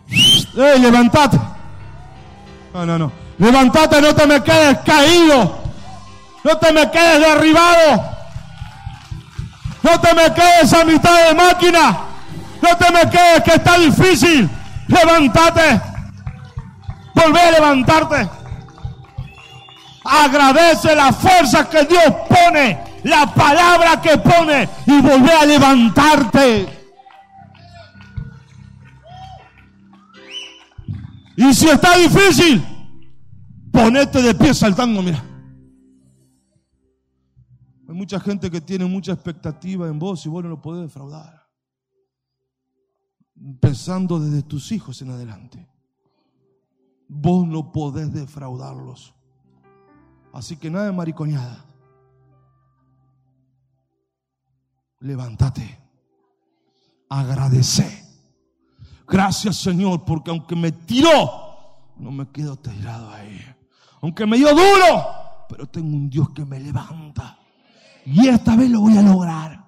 ¡Ey, 0.07 0.79
levántate! 0.79 1.39
No, 2.73 2.85
no, 2.85 2.99
no. 2.99 3.11
Levántate, 3.37 4.01
no 4.01 4.13
te 4.13 4.27
me 4.27 4.43
quedes 4.43 4.79
caído. 4.79 5.57
No 6.43 6.57
te 6.57 6.73
me 6.73 6.91
quedes 6.91 7.19
derribado. 7.19 8.03
No 9.81 9.99
te 9.99 10.13
me 10.13 10.33
quedes 10.33 10.73
a 10.73 10.85
mitad 10.85 11.29
de 11.29 11.35
máquina. 11.35 11.99
No 12.61 12.77
te 12.77 12.91
me 12.91 13.09
quedes 13.09 13.43
que 13.43 13.53
está 13.55 13.77
difícil. 13.79 14.49
Levántate. 14.87 15.88
Volvé 17.19 17.39
a 17.39 17.51
levantarte. 17.51 18.29
Agradece 20.03 20.95
la 20.95 21.11
fuerza 21.11 21.69
que 21.69 21.85
Dios 21.85 22.15
pone, 22.27 22.79
la 23.03 23.33
palabra 23.33 24.01
que 24.01 24.17
pone 24.17 24.67
y 24.85 25.01
volvé 25.01 25.33
a 25.33 25.45
levantarte. 25.45 26.79
Y 31.37 31.53
si 31.53 31.69
está 31.69 31.97
difícil, 31.97 32.61
ponete 33.71 34.21
de 34.21 34.35
pie 34.35 34.53
saltando, 34.53 35.01
mira. 35.01 35.23
Hay 37.87 37.95
mucha 37.95 38.19
gente 38.19 38.51
que 38.51 38.61
tiene 38.61 38.85
mucha 38.85 39.13
expectativa 39.13 39.87
en 39.87 39.97
vos 39.99 40.25
y 40.25 40.29
vos 40.29 40.43
no 40.43 40.49
lo 40.49 40.61
podés 40.61 40.83
defraudar. 40.83 41.47
Pensando 43.61 44.19
desde 44.19 44.43
tus 44.43 44.71
hijos 44.71 45.01
en 45.01 45.11
adelante. 45.11 45.67
Vos 47.09 47.47
no 47.47 47.71
podés 47.71 48.13
defraudarlos. 48.13 49.15
Así 50.31 50.55
que 50.55 50.69
nada 50.69 50.85
de 50.85 50.91
mariconeada. 50.91 51.65
Levántate. 54.99 55.79
Agradece. 57.09 58.05
Gracias 59.07 59.57
Señor, 59.57 60.05
porque 60.05 60.29
aunque 60.29 60.55
me 60.55 60.71
tiró, 60.71 61.89
no 61.97 62.11
me 62.11 62.29
quedo 62.29 62.55
tirado 62.57 63.11
ahí. 63.11 63.41
Aunque 64.01 64.27
me 64.27 64.37
dio 64.37 64.49
duro, 64.49 65.45
pero 65.49 65.65
tengo 65.65 65.87
un 65.87 66.09
Dios 66.11 66.29
que 66.29 66.45
me 66.45 66.59
levanta. 66.59 67.39
Y 68.05 68.27
esta 68.27 68.55
vez 68.55 68.69
lo 68.69 68.81
voy 68.81 68.97
a 68.97 69.01
lograr. 69.01 69.65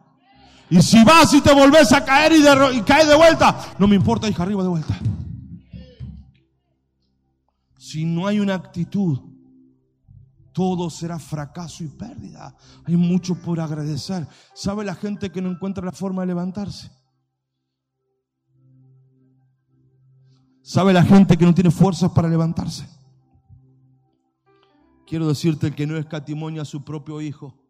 Y 0.69 0.81
si 0.81 1.03
vas 1.03 1.33
y 1.33 1.41
te 1.41 1.53
volvés 1.53 1.91
a 1.91 2.05
caer 2.05 2.33
y, 2.33 2.41
de, 2.41 2.75
y 2.75 2.81
caes 2.81 3.07
de 3.07 3.15
vuelta, 3.15 3.57
no 3.79 3.87
me 3.87 3.95
importa, 3.95 4.29
hija, 4.29 4.43
arriba 4.43 4.61
de 4.61 4.69
vuelta. 4.69 4.97
Si 7.91 8.05
no 8.05 8.25
hay 8.25 8.39
una 8.39 8.53
actitud, 8.55 9.19
todo 10.53 10.89
será 10.89 11.19
fracaso 11.19 11.83
y 11.83 11.87
pérdida. 11.87 12.55
Hay 12.85 12.95
mucho 12.95 13.35
por 13.35 13.59
agradecer. 13.59 14.25
¿Sabe 14.53 14.85
la 14.85 14.95
gente 14.95 15.29
que 15.29 15.41
no 15.41 15.51
encuentra 15.51 15.83
la 15.83 15.91
forma 15.91 16.21
de 16.21 16.27
levantarse? 16.27 16.89
¿Sabe 20.61 20.93
la 20.93 21.03
gente 21.03 21.37
que 21.37 21.45
no 21.45 21.53
tiene 21.53 21.71
fuerzas 21.71 22.11
para 22.11 22.29
levantarse? 22.29 22.87
Quiero 25.05 25.27
decirte 25.27 25.73
que 25.73 25.85
no 25.85 25.97
escatimonia 25.97 26.61
a 26.61 26.65
su 26.65 26.85
propio 26.85 27.19
hijo 27.19 27.61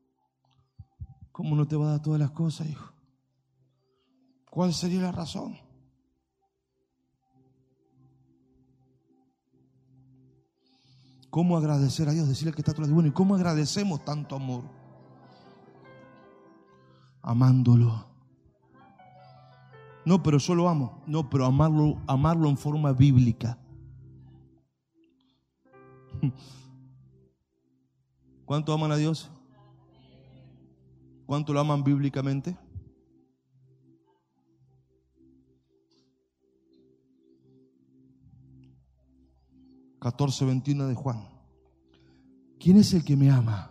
¿Cómo 1.32 1.56
no 1.56 1.68
te 1.68 1.76
va 1.76 1.88
a 1.88 1.92
dar 1.92 2.02
todas 2.02 2.20
las 2.20 2.32
cosas, 2.32 2.70
hijo? 2.70 2.94
¿Cuál 4.52 4.74
sería 4.74 5.02
la 5.02 5.12
razón? 5.12 5.58
¿Cómo 11.32 11.58
agradecer 11.58 12.08
a 12.10 12.12
Dios? 12.12 12.28
Decirle 12.28 12.54
que 12.54 12.60
está 12.60 12.74
todo 12.74 12.86
bueno. 12.94 13.08
¿Y 13.08 13.14
cómo 13.14 13.36
agradecemos 13.36 14.04
tanto 14.04 14.36
amor? 14.36 14.66
Amándolo. 17.22 18.06
No, 20.06 20.22
pero 20.22 20.38
yo 20.40 20.56
lo 20.56 20.68
amo. 20.68 21.02
No, 21.08 21.30
pero 21.30 21.46
amarlo, 21.46 21.98
amarlo 22.06 22.50
en 22.50 22.58
forma 22.58 22.92
bíblica. 22.92 23.58
¿Cuánto 28.46 28.74
aman 28.74 28.92
a 28.92 28.98
Dios? 28.98 29.32
¿Cuánto 31.26 31.54
lo 31.54 31.62
aman 31.62 31.82
bíblicamente? 31.82 32.58
14, 40.02 40.46
21 40.46 40.88
de 40.88 40.96
Juan. 40.96 41.30
¿Quién 42.60 42.78
es 42.78 42.92
el 42.94 43.06
que 43.06 43.16
me 43.16 43.30
ama? 43.30 43.70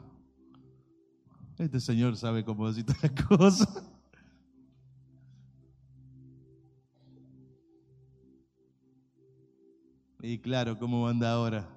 Este 1.58 1.80
señor 1.80 2.16
sabe 2.16 2.44
cómo 2.44 2.68
decir 2.68 2.86
todas 2.86 3.02
las 3.02 3.26
cosas. 3.26 3.84
Y 10.22 10.38
claro, 10.38 10.78
¿cómo 10.78 11.08
anda 11.08 11.32
ahora? 11.32 11.68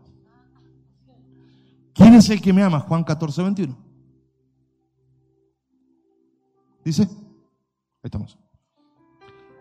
¿Quién 1.94 2.14
es 2.14 2.30
el 2.30 2.40
que 2.40 2.54
me 2.54 2.62
ama? 2.62 2.80
Juan 2.80 3.04
14, 3.04 3.42
21. 3.42 3.76
Dice, 6.86 7.04
ahí 7.04 7.10
estamos. 8.04 8.38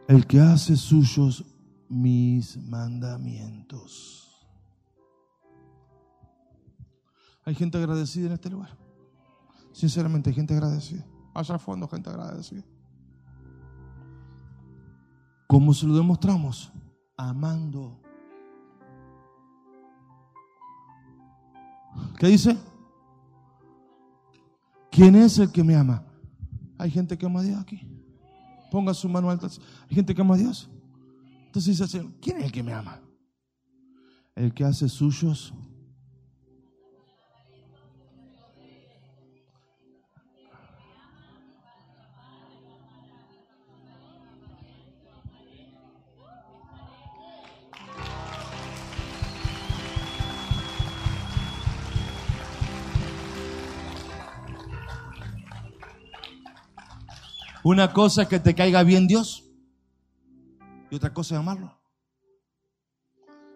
El 0.07 0.27
que 0.27 0.39
hace 0.39 0.77
suyos 0.77 1.47
mis 1.89 2.59
mandamientos. 2.59 4.32
Hay 7.45 7.55
gente 7.55 7.79
agradecida 7.79 8.27
en 8.27 8.33
este 8.33 8.51
lugar. 8.51 8.77
Sinceramente, 9.73 10.31
hay 10.31 10.37
gente 10.37 10.55
agradecida. 10.55 11.05
Allá 11.35 11.55
al 11.55 11.61
fondo, 11.61 11.89
gente 11.89 12.11
agradecida. 12.11 12.63
¿Cómo 15.47 15.75
se 15.75 15.87
lo 15.87 15.97
demostramos? 15.97 16.73
Amando. 17.17 18.01
¿Qué 22.19 22.29
dice? 22.29 22.57
¿Quién 24.91 25.17
es 25.17 25.39
el 25.39 25.51
que 25.51 25.65
me 25.65 25.75
ama? 25.75 26.05
Hay 26.79 26.91
gente 26.91 27.17
que 27.17 27.27
ama 27.27 27.41
a 27.41 27.43
Dios 27.43 27.61
aquí. 27.61 27.81
Ponga 28.71 28.95
su 28.95 29.09
mano 29.09 29.31
alta. 29.31 29.49
Hay 29.89 29.95
gente 29.95 30.15
que 30.15 30.21
ama 30.21 30.35
a 30.35 30.39
Dios. 30.39 30.71
Entonces 31.47 31.79
dice, 31.79 32.09
¿quién 32.21 32.39
es 32.39 32.45
el 32.45 32.53
que 32.53 32.63
me 32.63 32.73
ama? 32.73 33.01
El 34.35 34.55
que 34.55 34.65
hace 34.65 34.89
suyos 34.89 35.53
Una 57.65 57.93
cosa 57.93 58.23
es 58.23 58.29
que 58.29 58.41
te 58.41 58.55
caiga 58.55 58.83
bien 58.83 59.07
Dios 59.07 59.45
y 60.91 60.97
otra 60.97 61.15
cosa 61.15 61.35
es 61.35 61.41
amarlo. 61.41 61.79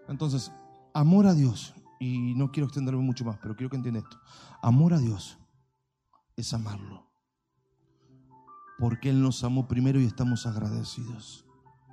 Entonces, 0.09 0.53
amor 0.95 1.27
a 1.27 1.35
Dios, 1.35 1.75
y 1.99 2.35
no 2.35 2.53
quiero 2.53 2.67
extenderme 2.67 3.03
mucho 3.03 3.25
más, 3.25 3.39
pero 3.43 3.57
quiero 3.57 3.71
que 3.71 3.77
entiendan 3.77 4.05
esto. 4.05 4.19
Amor 4.63 4.95
a 4.95 4.99
Dios 4.99 5.39
es 6.37 6.53
amarlo. 6.55 7.07
Porque 8.79 9.11
Él 9.11 9.23
nos 9.23 9.43
amó 9.43 9.67
primero 9.67 10.01
y 10.01 10.05
estamos 10.05 10.47
agradecidos. 10.47 11.47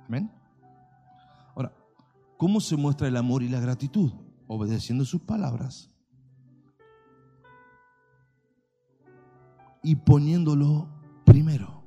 Amén. 0.06 0.30
Ahora, 1.56 1.72
¿cómo 2.36 2.60
se 2.60 2.76
muestra 2.76 3.08
el 3.08 3.16
amor 3.16 3.42
y 3.42 3.48
la 3.48 3.60
gratitud? 3.60 4.12
Obedeciendo 4.46 5.04
sus 5.04 5.22
palabras 5.22 5.90
y 9.82 9.96
poniéndolo 9.96 10.88
primero. 11.24 11.83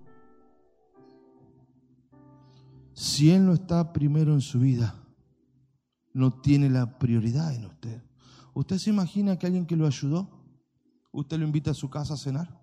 Si 2.98 3.30
Él 3.30 3.46
no 3.46 3.54
está 3.54 3.94
primero 3.94 4.34
en 4.34 4.42
su 4.42 4.60
vida, 4.60 4.96
no 6.14 6.34
tiene 6.34 6.68
la 6.68 6.98
prioridad 6.98 7.54
en 7.54 7.66
usted. 7.66 8.02
¿Usted 8.56 8.80
se 8.80 8.90
imagina 8.90 9.38
que 9.38 9.46
alguien 9.46 9.68
que 9.68 9.76
lo 9.76 9.86
ayudó, 9.86 10.28
usted 11.12 11.38
lo 11.38 11.46
invita 11.46 11.70
a 11.70 11.76
su 11.76 11.92
casa 11.92 12.16
a 12.16 12.18
cenar? 12.18 12.60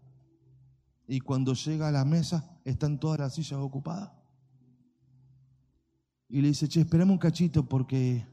Y 1.07 1.21
cuando 1.21 1.55
llega 1.55 1.87
a 1.87 1.93
la 1.93 2.05
mesa, 2.05 2.59
están 2.65 2.99
todas 2.99 3.21
las 3.21 3.35
sillas 3.35 3.61
ocupadas. 3.61 4.11
Y 6.29 6.41
le 6.41 6.49
dice, 6.49 6.67
che, 6.67 6.81
esperame 6.81 7.13
un 7.13 7.19
cachito 7.19 7.69
porque 7.69 8.27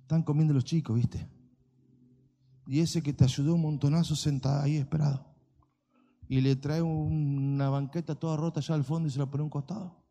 están 0.00 0.22
comiendo 0.22 0.54
los 0.54 0.64
chicos, 0.64 0.96
¿viste? 0.96 1.28
Y 2.66 2.80
ese 2.80 3.02
que 3.02 3.12
te 3.12 3.24
ayudó 3.24 3.56
un 3.56 3.60
montonazo 3.60 4.16
sentado 4.16 4.62
ahí 4.62 4.78
esperado. 4.78 5.26
Y 6.28 6.40
le 6.40 6.56
trae 6.56 6.80
una 6.80 7.68
banqueta 7.68 8.14
toda 8.14 8.38
rota 8.38 8.60
allá 8.60 8.74
al 8.74 8.84
fondo 8.84 9.06
y 9.06 9.10
se 9.10 9.18
la 9.18 9.26
pone 9.26 9.42
a 9.42 9.44
un 9.44 9.50
costado. 9.50 10.01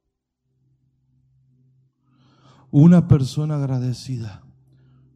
Una 2.71 3.09
persona 3.09 3.55
agradecida 3.55 4.43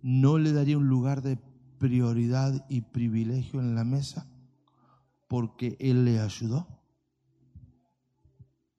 no 0.02 0.38
le 0.38 0.52
daría 0.52 0.78
un 0.78 0.90
lugar 0.90 1.22
de 1.22 1.40
prioridad 1.80 2.66
y 2.68 2.82
privilegio 2.82 3.62
en 3.62 3.76
la 3.76 3.86
mesa 3.86 4.28
porque 5.30 5.78
Él 5.80 6.04
le 6.04 6.20
ayudó. 6.20 6.68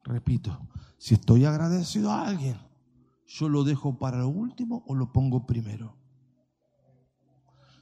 Repito, 0.05 0.69
si 0.99 1.15
estoy 1.15 1.47
agradecido 1.47 2.13
a 2.13 2.29
alguien, 2.29 2.59
yo 3.27 3.49
lo 3.49 3.65
dejo 3.65 3.99
para 3.99 4.19
lo 4.19 4.29
último 4.29 4.85
o 4.87 4.95
lo 4.95 5.11
pongo 5.11 5.47
primero. 5.47 5.97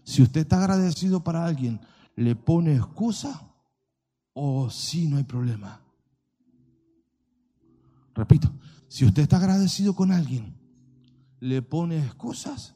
Si 0.05 0.23
usted 0.23 0.43
está 0.43 0.59
agradecido 0.59 1.25
para 1.25 1.45
alguien, 1.45 1.81
¿le 2.15 2.37
pone 2.37 2.77
excusa 2.77 3.53
o 4.33 4.71
sí 4.71 5.09
no 5.09 5.17
hay 5.17 5.25
problema? 5.25 5.81
Repito, 8.15 8.53
si 8.87 9.05
usted 9.05 9.23
está 9.23 9.39
agradecido 9.39 9.95
con 9.95 10.13
alguien, 10.13 10.64
le 11.45 11.61
pone 11.61 11.99
excusas 11.99 12.75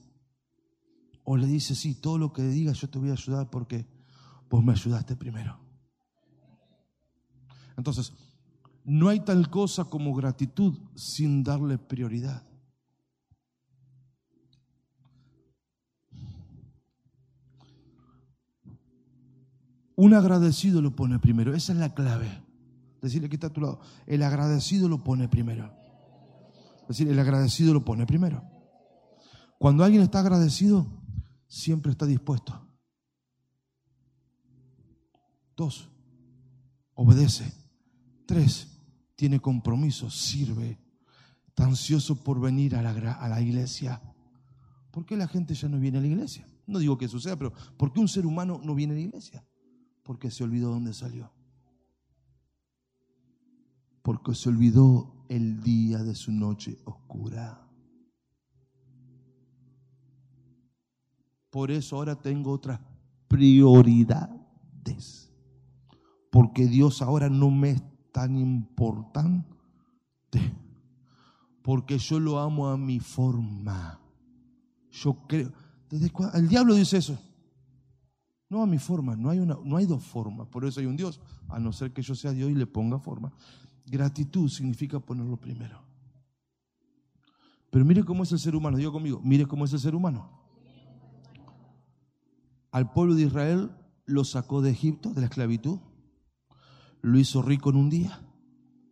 o 1.25 1.39
le 1.39 1.47
dice, 1.47 1.75
sí, 1.75 1.95
todo 1.95 2.19
lo 2.19 2.35
que 2.35 2.43
digas 2.43 2.79
yo 2.79 2.91
te 2.91 2.99
voy 2.99 3.09
a 3.09 3.13
ayudar 3.13 3.49
porque 3.49 3.87
vos 4.51 4.63
me 4.63 4.73
ayudaste 4.73 5.17
primero. 5.17 5.59
Entonces, 7.79 8.13
no 8.85 9.09
hay 9.09 9.21
tal 9.21 9.49
cosa 9.49 9.85
como 9.85 10.15
gratitud 10.15 10.79
sin 10.95 11.43
darle 11.43 11.79
prioridad. 11.79 12.47
Un 19.97 20.13
agradecido 20.13 20.83
lo 20.83 20.95
pone 20.95 21.19
primero, 21.19 21.55
esa 21.55 21.73
es 21.73 21.79
la 21.79 21.95
clave. 21.95 22.45
Decirle 23.01 23.31
que 23.31 23.37
está 23.37 23.47
a 23.47 23.53
tu 23.53 23.63
lado, 23.63 23.81
el 24.07 24.23
agradecido 24.23 24.91
lo 24.91 25.03
pone 25.03 25.27
primero. 25.27 25.73
Es 26.83 26.89
decir, 26.89 27.09
el 27.09 27.19
agradecido 27.19 27.73
lo 27.73 27.83
pone 27.83 28.05
primero. 28.05 28.58
Cuando 29.59 29.83
alguien 29.83 30.03
está 30.03 30.21
agradecido, 30.21 30.87
siempre 31.49 31.91
está 31.91 32.07
dispuesto. 32.07 32.65
Dos, 35.57 35.91
obedece. 36.95 37.53
Tres, 38.25 38.69
tiene 39.17 39.41
compromiso, 39.41 40.09
sirve. 40.09 40.79
Está 41.49 41.65
ansioso 41.65 42.23
por 42.23 42.41
venir 42.41 42.77
a 42.77 42.83
la, 42.83 43.41
iglesia. 43.41 44.01
¿Por 44.93 45.05
qué 45.05 45.17
la 45.17 45.27
gente 45.27 45.55
ya 45.55 45.69
no 45.69 45.81
viene 45.81 45.99
a 45.99 46.01
la 46.01 46.07
iglesia? 46.07 46.47
No 46.69 46.79
digo 46.79 46.97
que 46.97 47.09
suceda, 47.09 47.37
pero 47.37 47.53
¿por 47.77 47.93
qué 47.93 47.99
un 47.99 48.07
ser 48.07 48.27
humano 48.27 48.61
no 48.63 48.77
viene 48.77 48.93
a 48.93 48.97
la 48.97 49.03
iglesia? 49.03 49.45
Porque 50.05 50.31
se 50.31 50.45
olvidó 50.45 50.71
dónde 50.71 50.95
salió. 50.95 51.33
Porque 54.03 54.35
se 54.37 54.49
olvidó 54.49 55.25
el 55.29 55.61
día 55.63 56.05
de 56.05 56.15
su 56.15 56.31
noche 56.31 56.79
oscura. 56.85 57.68
Por 61.51 61.71
eso 61.71 61.97
ahora 61.97 62.17
tengo 62.17 62.53
otras 62.53 62.81
prioridades. 63.27 65.31
Porque 66.31 66.67
Dios 66.67 67.03
ahora 67.03 67.29
no 67.29 67.51
me 67.51 67.71
es 67.71 67.83
tan 68.13 68.37
importante. 68.37 69.49
Porque 71.63 71.99
yo 71.99 72.21
lo 72.21 72.39
amo 72.39 72.69
a 72.69 72.77
mi 72.77 73.01
forma. 73.01 74.01
Yo 74.91 75.15
creo. 75.27 75.53
¿Desde 75.89 76.13
el 76.35 76.49
diablo 76.49 76.75
dice 76.75 76.99
eso. 76.99 77.19
No 78.51 78.63
a 78.63 78.67
mi 78.67 78.79
forma, 78.79 79.15
no 79.15 79.29
hay, 79.29 79.41
una, 79.41 79.59
no 79.63 79.77
hay 79.77 79.85
dos 79.85 80.03
formas. 80.03 80.49
Por 80.49 80.65
eso 80.65 80.81
hay 80.81 80.87
un 80.87 80.97
Dios. 80.97 81.21
A 81.49 81.59
no 81.59 81.73
ser 81.73 81.93
que 81.93 82.01
yo 82.01 82.15
sea 82.15 82.33
Dios 82.33 82.51
y 82.51 82.55
le 82.55 82.67
ponga 82.67 82.99
forma. 82.99 83.33
Gratitud 83.87 84.49
significa 84.49 85.01
ponerlo 85.01 85.37
primero. 85.37 85.83
Pero 87.71 87.85
mire 87.85 88.05
cómo 88.05 88.23
es 88.23 88.33
el 88.33 88.39
ser 88.39 88.57
humano. 88.57 88.79
Digo 88.79 88.93
conmigo, 88.93 89.21
mire 89.23 89.47
cómo 89.47 89.67
es 89.67 89.73
el 89.75 89.81
ser 89.81 89.95
humano 89.95 90.38
al 92.79 92.93
pueblo 92.93 93.17
de 93.17 93.23
Israel 93.23 93.73
lo 94.07 94.23
sacó 94.23 94.63
de 94.63 94.71
Egipto, 94.71 95.13
de 95.13 95.21
la 95.21 95.27
esclavitud, 95.27 95.81
lo 97.03 97.19
hizo 97.19 97.43
rico 97.43 97.71
en 97.71 97.77
un 97.77 97.91
día, 97.91 98.25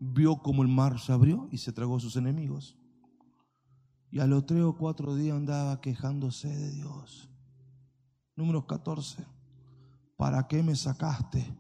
vio 0.01 0.39
como 0.39 0.63
el 0.63 0.69
mar 0.69 0.99
se 0.99 1.13
abrió 1.13 1.49
y 1.53 1.59
se 1.59 1.73
tragó 1.73 1.97
a 1.97 2.01
sus 2.01 2.17
enemigos. 2.17 2.77
Y 4.11 4.19
a 4.19 4.27
los 4.27 4.45
tres 4.45 4.63
o 4.63 4.77
cuatro 4.77 5.15
días 5.15 5.37
andaba 5.37 5.81
quejándose 5.81 6.49
de 6.49 6.73
Dios. 6.73 7.31
Número 8.35 8.67
14. 8.67 9.25
¿Para 10.17 10.49
qué 10.49 10.65
me 10.65 10.75
sacaste? 10.75 11.57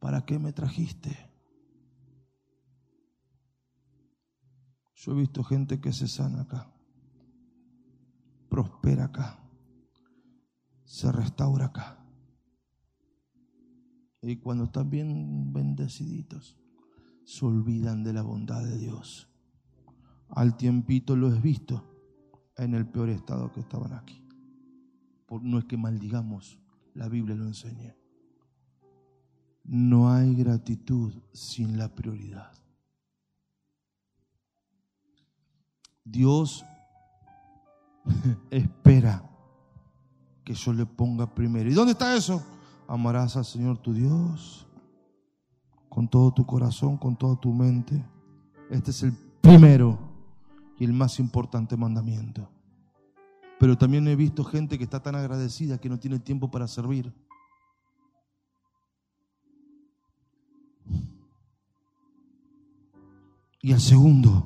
¿Para 0.00 0.26
qué 0.26 0.38
me 0.38 0.52
trajiste? 0.52 1.30
Yo 4.96 5.12
he 5.12 5.14
visto 5.14 5.42
gente 5.42 5.80
que 5.80 5.94
se 5.94 6.08
sana 6.08 6.42
acá, 6.42 6.70
prospera 8.50 9.06
acá 9.06 9.43
se 10.94 11.10
restaura 11.10 11.66
acá. 11.66 11.98
Y 14.22 14.36
cuando 14.36 14.62
están 14.62 14.90
bien 14.90 15.52
bendeciditos, 15.52 16.56
se 17.24 17.44
olvidan 17.44 18.04
de 18.04 18.12
la 18.12 18.22
bondad 18.22 18.62
de 18.62 18.78
Dios. 18.78 19.28
Al 20.28 20.56
tiempito 20.56 21.16
lo 21.16 21.34
he 21.34 21.40
visto 21.40 21.84
en 22.56 22.74
el 22.74 22.86
peor 22.86 23.08
estado 23.08 23.50
que 23.50 23.58
estaban 23.58 23.92
aquí. 23.92 24.24
no 25.42 25.58
es 25.58 25.64
que 25.64 25.76
maldigamos, 25.76 26.60
la 26.94 27.08
Biblia 27.08 27.34
lo 27.34 27.44
enseña. 27.44 27.96
No 29.64 30.12
hay 30.12 30.32
gratitud 30.36 31.12
sin 31.32 31.76
la 31.76 31.92
prioridad. 31.92 32.52
Dios 36.04 36.64
espera 38.52 39.33
que 40.44 40.54
yo 40.54 40.72
le 40.72 40.86
ponga 40.86 41.34
primero. 41.34 41.70
¿Y 41.70 41.74
dónde 41.74 41.92
está 41.92 42.16
eso? 42.16 42.42
Amarás 42.86 43.36
al 43.36 43.44
Señor 43.44 43.78
tu 43.78 43.92
Dios 43.92 44.66
con 45.88 46.08
todo 46.08 46.32
tu 46.32 46.44
corazón, 46.44 46.96
con 46.96 47.16
toda 47.16 47.36
tu 47.36 47.52
mente. 47.52 48.04
Este 48.68 48.90
es 48.90 49.02
el 49.04 49.12
primero 49.40 49.98
y 50.78 50.84
el 50.84 50.92
más 50.92 51.18
importante 51.20 51.76
mandamiento. 51.76 52.48
Pero 53.60 53.78
también 53.78 54.06
he 54.08 54.16
visto 54.16 54.44
gente 54.44 54.76
que 54.76 54.84
está 54.84 55.00
tan 55.00 55.14
agradecida 55.14 55.78
que 55.78 55.88
no 55.88 55.98
tiene 55.98 56.18
tiempo 56.18 56.50
para 56.50 56.66
servir. 56.66 57.12
Y 63.60 63.72
el 63.72 63.80
segundo, 63.80 64.44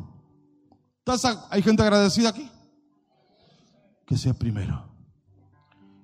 ¿hay 1.50 1.62
gente 1.62 1.82
agradecida 1.82 2.28
aquí? 2.28 2.48
Que 4.06 4.16
sea 4.16 4.34
primero. 4.34 4.97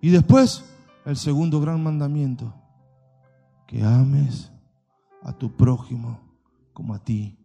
Y 0.04 0.10
después, 0.10 0.62
el 1.06 1.16
segundo 1.16 1.62
gran 1.62 1.82
mandamiento, 1.82 2.52
que 3.66 3.82
ames 3.82 4.52
a 5.22 5.32
tu 5.32 5.56
prójimo 5.56 6.20
como 6.74 6.92
a 6.92 6.98
ti 6.98 7.38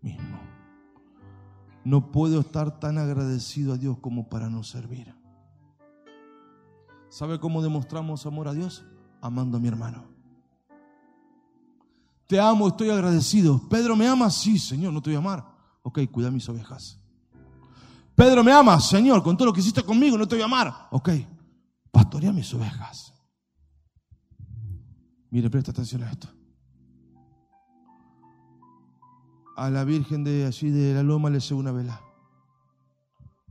mismo. 0.00 0.38
No 1.84 2.10
puedo 2.10 2.40
estar 2.40 2.80
tan 2.80 2.96
agradecido 2.96 3.74
a 3.74 3.76
Dios 3.76 3.98
como 3.98 4.30
para 4.30 4.48
no 4.48 4.62
servir. 4.62 5.14
¿Sabe 7.10 7.38
cómo 7.38 7.60
demostramos 7.60 8.24
amor 8.24 8.48
a 8.48 8.54
Dios? 8.54 8.86
Amando 9.20 9.58
a 9.58 9.60
mi 9.60 9.68
hermano. 9.68 10.04
Te 12.26 12.40
amo, 12.40 12.68
estoy 12.68 12.88
agradecido. 12.88 13.68
Pedro, 13.68 13.96
¿me 13.96 14.08
amas? 14.08 14.36
Sí, 14.36 14.58
Señor, 14.58 14.94
no 14.94 15.02
te 15.02 15.10
voy 15.10 15.16
a 15.16 15.18
amar. 15.18 15.44
Ok, 15.82 15.98
cuida 16.10 16.30
mis 16.30 16.48
ovejas. 16.48 16.98
Pedro, 18.14 18.42
¿me 18.42 18.50
amas? 18.50 18.88
Señor, 18.88 19.22
con 19.22 19.36
todo 19.36 19.48
lo 19.48 19.52
que 19.52 19.60
hiciste 19.60 19.82
conmigo, 19.82 20.16
no 20.16 20.26
te 20.26 20.36
voy 20.36 20.42
a 20.42 20.46
amar. 20.46 20.88
Ok, 20.90 21.10
pastorea 21.92 22.32
mis 22.32 22.52
ovejas. 22.54 23.14
Mire, 25.30 25.48
presta 25.48 25.70
atención 25.70 26.02
a 26.02 26.10
esto. 26.10 26.28
A 29.56 29.70
la 29.70 29.84
Virgen 29.84 30.24
de 30.24 30.46
allí 30.46 30.70
de 30.70 30.94
la 30.94 31.02
Loma 31.02 31.30
le 31.30 31.38
lleva 31.38 31.60
una 31.60 31.72
vela. 31.72 32.00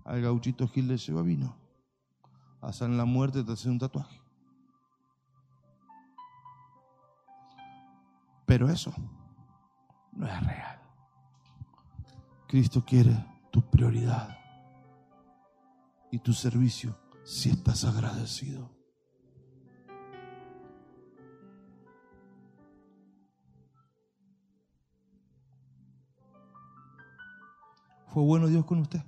Al 0.03 0.21
gauchito 0.21 0.67
Gil 0.67 0.87
le 0.87 0.97
lleva 0.97 1.21
vino. 1.21 1.55
A 2.59 2.73
San 2.73 2.97
La 2.97 3.05
Muerte 3.05 3.43
te 3.43 3.53
hace 3.53 3.69
un 3.69 3.79
tatuaje. 3.79 4.19
Pero 8.45 8.67
eso 8.69 8.93
no 10.11 10.27
es 10.27 10.45
real. 10.45 10.81
Cristo 12.47 12.83
quiere 12.83 13.15
tu 13.49 13.61
prioridad 13.61 14.37
y 16.11 16.19
tu 16.19 16.33
servicio 16.33 17.00
si 17.31 17.49
estás 17.49 17.85
agradecido. 17.85 18.69
¿Fue 28.07 28.21
bueno 28.21 28.47
Dios 28.47 28.65
con 28.65 28.79
usted? 28.79 29.01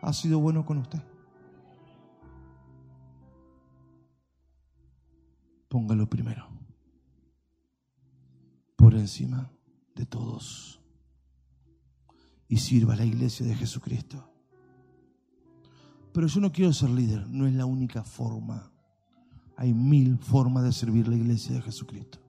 ¿Ha 0.00 0.12
sido 0.14 0.38
bueno 0.38 0.64
con 0.64 0.78
usted? 0.78 1.02
Póngalo 5.68 6.08
primero, 6.08 6.48
por 8.74 8.94
encima 8.94 9.52
de 9.94 10.06
todos, 10.06 10.80
y 12.48 12.56
sirva 12.56 12.94
a 12.94 12.96
la 12.96 13.04
iglesia 13.04 13.44
de 13.44 13.54
Jesucristo. 13.54 14.33
Pero 16.14 16.28
yo 16.28 16.40
no 16.40 16.52
quiero 16.52 16.72
ser 16.72 16.90
líder, 16.90 17.26
no 17.26 17.44
es 17.44 17.54
la 17.54 17.66
única 17.66 18.04
forma. 18.04 18.70
Hay 19.56 19.74
mil 19.74 20.16
formas 20.16 20.62
de 20.62 20.72
servir 20.72 21.08
la 21.08 21.16
iglesia 21.16 21.56
de 21.56 21.62
Jesucristo. 21.62 22.20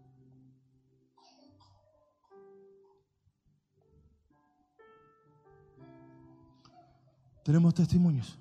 Tenemos 7.44 7.76
testimonios. 7.76 8.40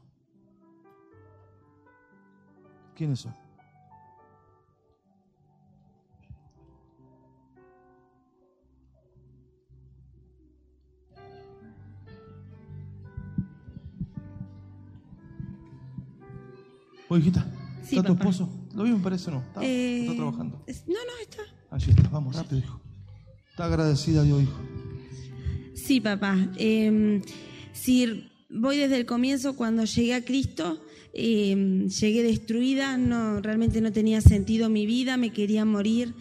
¿Quiénes 2.94 3.20
son? 3.20 3.43
Oye, 17.14 17.22
hijita, 17.22 17.46
Sí, 17.88 17.96
¿está 17.96 18.08
tu 18.08 18.16
papá. 18.16 18.30
esposo? 18.30 18.68
¿Lo 18.74 18.82
vio, 18.82 18.96
me 18.96 19.04
parece 19.04 19.30
o 19.30 19.34
no? 19.34 19.40
¿Está, 19.40 19.62
Eh, 19.64 20.00
está 20.00 20.16
trabajando? 20.16 20.64
No, 20.66 20.94
no, 20.94 21.22
está. 21.22 21.42
Allí 21.70 21.90
está, 21.90 22.08
vamos, 22.08 22.34
rápido, 22.34 22.58
hijo. 22.58 22.80
Está 23.50 23.66
agradecida 23.66 24.24
Dios, 24.24 24.42
hijo. 24.42 24.58
Sí, 25.74 26.00
papá. 26.00 26.36
Eh, 26.56 27.22
si 27.72 28.28
voy 28.50 28.78
desde 28.78 28.96
el 28.96 29.06
comienzo, 29.06 29.54
cuando 29.54 29.84
llegué 29.84 30.14
a 30.14 30.24
Cristo, 30.24 30.82
eh, 31.12 31.86
llegué 32.00 32.22
destruida, 32.24 32.98
no, 32.98 33.40
realmente 33.40 33.80
no 33.80 33.92
tenía 33.92 34.20
sentido 34.20 34.68
mi 34.68 34.86
vida, 34.86 35.16
me 35.16 35.30
quería 35.32 35.64
morir. 35.64 36.14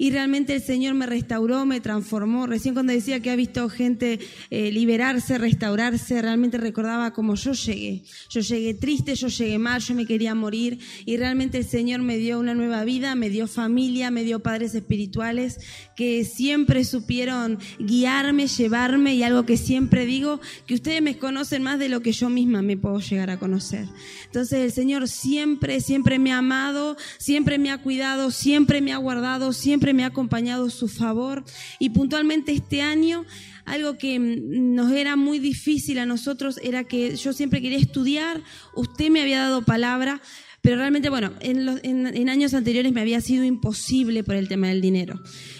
Y 0.00 0.12
realmente 0.12 0.54
el 0.54 0.62
Señor 0.62 0.94
me 0.94 1.04
restauró, 1.04 1.66
me 1.66 1.78
transformó. 1.82 2.46
Recién 2.46 2.72
cuando 2.72 2.90
decía 2.90 3.20
que 3.20 3.28
ha 3.28 3.36
visto 3.36 3.68
gente 3.68 4.18
eh, 4.48 4.72
liberarse, 4.72 5.36
restaurarse, 5.36 6.22
realmente 6.22 6.56
recordaba 6.56 7.12
como 7.12 7.34
yo 7.34 7.52
llegué. 7.52 8.04
Yo 8.30 8.40
llegué 8.40 8.72
triste, 8.72 9.14
yo 9.14 9.28
llegué 9.28 9.58
mal, 9.58 9.82
yo 9.82 9.94
me 9.94 10.06
quería 10.06 10.34
morir. 10.34 10.78
Y 11.04 11.18
realmente 11.18 11.58
el 11.58 11.66
Señor 11.66 12.00
me 12.00 12.16
dio 12.16 12.40
una 12.40 12.54
nueva 12.54 12.82
vida, 12.84 13.14
me 13.14 13.28
dio 13.28 13.46
familia, 13.46 14.10
me 14.10 14.24
dio 14.24 14.40
padres 14.40 14.74
espirituales 14.74 15.60
que 15.94 16.24
siempre 16.24 16.84
supieron 16.84 17.58
guiarme, 17.78 18.46
llevarme 18.46 19.16
y 19.16 19.22
algo 19.22 19.44
que 19.44 19.58
siempre 19.58 20.06
digo, 20.06 20.40
que 20.66 20.72
ustedes 20.72 21.02
me 21.02 21.18
conocen 21.18 21.62
más 21.62 21.78
de 21.78 21.90
lo 21.90 22.00
que 22.00 22.12
yo 22.12 22.30
misma 22.30 22.62
me 22.62 22.78
puedo 22.78 23.00
llegar 23.00 23.28
a 23.28 23.38
conocer. 23.38 23.86
Entonces 24.24 24.60
el 24.60 24.72
Señor 24.72 25.08
siempre, 25.08 25.82
siempre 25.82 26.18
me 26.18 26.32
ha 26.32 26.38
amado, 26.38 26.96
siempre 27.18 27.58
me 27.58 27.70
ha 27.70 27.82
cuidado, 27.82 28.30
siempre 28.30 28.80
me 28.80 28.94
ha 28.94 28.96
guardado, 28.96 29.52
siempre 29.52 29.89
me 29.94 30.04
ha 30.04 30.08
acompañado 30.08 30.70
su 30.70 30.88
favor 30.88 31.44
y 31.78 31.90
puntualmente 31.90 32.52
este 32.52 32.82
año 32.82 33.24
algo 33.64 33.98
que 33.98 34.18
mm, 34.18 34.74
nos 34.74 34.90
era 34.92 35.16
muy 35.16 35.38
difícil 35.38 35.98
a 35.98 36.06
nosotros 36.06 36.58
era 36.62 36.84
que 36.84 37.16
yo 37.16 37.32
siempre 37.32 37.60
quería 37.62 37.78
estudiar, 37.78 38.42
usted 38.74 39.10
me 39.10 39.20
había 39.22 39.40
dado 39.40 39.62
palabra, 39.62 40.20
pero 40.62 40.76
realmente, 40.76 41.08
bueno, 41.08 41.32
en, 41.40 42.28
años 42.28 42.52
anteriores 42.52 42.92
me 42.92 43.00
había 43.00 43.22
sido 43.22 43.44
imposible 43.44 44.22
por 44.24 44.34
el 44.34 44.46
tema 44.46 44.68
del 44.68 44.82
dinero. 44.82 45.18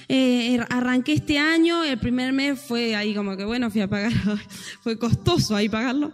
Eh, 0.08 0.54
er- 0.58 0.66
arranqué 0.68 1.14
este 1.14 1.38
año, 1.38 1.84
el 1.84 1.98
primer 1.98 2.34
mes 2.34 2.60
fue 2.60 2.94
ahí 2.94 3.14
como 3.14 3.34
que, 3.36 3.46
bueno, 3.46 3.70
fui 3.70 3.80
a 3.80 3.88
pagar, 3.88 4.12
fue 4.82 4.98
costoso 4.98 5.56
ahí 5.56 5.70
pagarlo, 5.70 6.12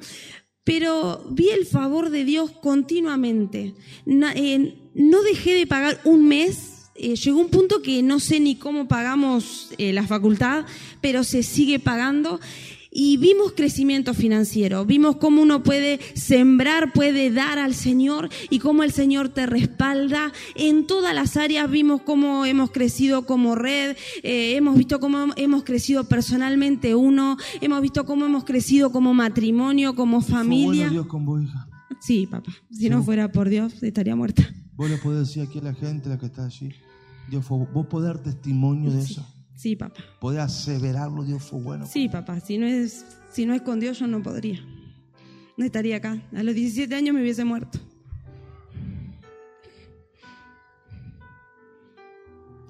pero 0.62 1.26
vi 1.32 1.48
el 1.48 1.66
favor 1.66 2.10
de 2.10 2.24
Dios 2.24 2.52
continuamente. 2.62 3.74
Eh, 4.06 4.74
no 4.94 5.22
dejé 5.22 5.54
de 5.54 5.66
pagar 5.66 6.00
un 6.04 6.28
mes. 6.28 6.75
Eh, 6.98 7.16
llegó 7.16 7.40
un 7.40 7.48
punto 7.48 7.82
que 7.82 8.02
no 8.02 8.20
sé 8.20 8.40
ni 8.40 8.56
cómo 8.56 8.88
pagamos 8.88 9.70
eh, 9.78 9.92
la 9.92 10.06
facultad, 10.06 10.64
pero 11.00 11.24
se 11.24 11.42
sigue 11.42 11.78
pagando. 11.78 12.40
Y 12.98 13.18
vimos 13.18 13.52
crecimiento 13.52 14.14
financiero, 14.14 14.86
vimos 14.86 15.16
cómo 15.16 15.42
uno 15.42 15.62
puede 15.62 16.00
sembrar, 16.14 16.94
puede 16.94 17.30
dar 17.30 17.58
al 17.58 17.74
Señor 17.74 18.30
y 18.48 18.58
cómo 18.58 18.84
el 18.84 18.90
Señor 18.90 19.28
te 19.28 19.44
respalda. 19.44 20.32
En 20.54 20.86
todas 20.86 21.14
las 21.14 21.36
áreas 21.36 21.70
vimos 21.70 22.00
cómo 22.00 22.46
hemos 22.46 22.70
crecido 22.70 23.26
como 23.26 23.54
red, 23.54 23.96
eh, 24.22 24.56
hemos 24.56 24.78
visto 24.78 24.98
cómo 24.98 25.26
hemos 25.36 25.62
crecido 25.64 26.04
personalmente 26.04 26.94
uno, 26.94 27.36
hemos 27.60 27.82
visto 27.82 28.06
cómo 28.06 28.24
hemos 28.24 28.44
crecido 28.44 28.90
como 28.90 29.12
matrimonio, 29.12 29.94
como 29.94 30.22
Fue 30.22 30.36
familia. 30.36 30.86
bueno 30.86 30.90
Dios 30.90 31.06
con 31.06 31.26
vos, 31.26 31.42
hija. 31.42 31.68
Sí, 32.00 32.26
papá, 32.26 32.52
si 32.70 32.88
no 32.88 33.02
fuera 33.02 33.30
por 33.30 33.50
Dios 33.50 33.82
estaría 33.82 34.16
muerta. 34.16 34.50
Vos 34.74 34.88
le 34.88 34.96
podés 34.96 35.28
decir 35.28 35.42
aquí 35.42 35.58
a 35.58 35.62
la 35.62 35.74
gente, 35.74 36.08
la 36.08 36.18
que 36.18 36.26
está 36.26 36.46
allí, 36.46 36.70
Dios 37.28 37.44
fue, 37.44 37.58
vos 37.72 37.86
podés 37.86 38.08
dar 38.14 38.22
testimonio 38.22 38.90
de 38.90 39.00
eso. 39.00 39.26
Sí, 39.56 39.74
papá. 39.74 40.02
Podés 40.20 40.40
aseverarlo, 40.40 41.24
Dios 41.24 41.42
fue 41.42 41.60
bueno. 41.60 41.86
Sí, 41.86 42.08
papá, 42.08 42.40
si 42.40 42.58
no 42.58 42.66
es, 42.66 43.06
si 43.32 43.46
no 43.46 43.54
es 43.54 43.62
con 43.62 43.80
Dios 43.80 43.98
yo 43.98 44.06
no 44.06 44.22
podría. 44.22 44.60
No 45.56 45.64
estaría 45.64 45.96
acá. 45.96 46.22
A 46.34 46.42
los 46.42 46.54
17 46.54 46.94
años 46.94 47.14
me 47.14 47.22
hubiese 47.22 47.44
muerto. 47.44 47.78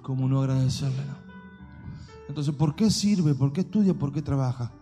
¿Cómo 0.02 0.28
no 0.28 0.40
agradecerle? 0.40 1.04
no? 1.04 1.16
Entonces, 2.28 2.54
¿por 2.54 2.76
qué 2.76 2.90
sirve? 2.90 3.34
¿Por 3.34 3.52
qué 3.52 3.62
estudia? 3.62 3.94
¿Por 3.94 4.12
qué 4.12 4.22
trabaja? 4.22 4.72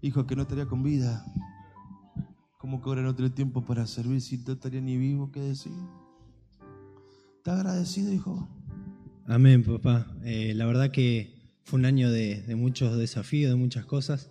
Hijo, 0.00 0.26
que 0.26 0.34
no 0.34 0.42
estaría 0.42 0.66
con 0.66 0.82
vida. 0.82 1.24
¿Cómo 2.58 2.80
que 2.80 2.88
ahora 2.88 3.02
no 3.02 3.14
tiene 3.14 3.30
tiempo 3.30 3.64
para 3.64 3.86
servir 3.86 4.20
si 4.20 4.38
no 4.38 4.54
estaría 4.54 4.80
ni 4.80 4.96
vivo? 4.96 5.30
¿Qué 5.30 5.40
decir? 5.40 5.72
¿Está 7.36 7.54
agradecido, 7.54 8.12
hijo? 8.12 8.48
Amén, 9.26 9.62
papá. 9.62 10.06
Eh, 10.24 10.52
la 10.54 10.66
verdad 10.66 10.90
que 10.90 11.34
fue 11.64 11.78
un 11.78 11.84
año 11.86 12.10
de, 12.10 12.42
de 12.42 12.56
muchos 12.56 12.96
desafíos, 12.98 13.50
de 13.50 13.56
muchas 13.56 13.84
cosas. 13.86 14.30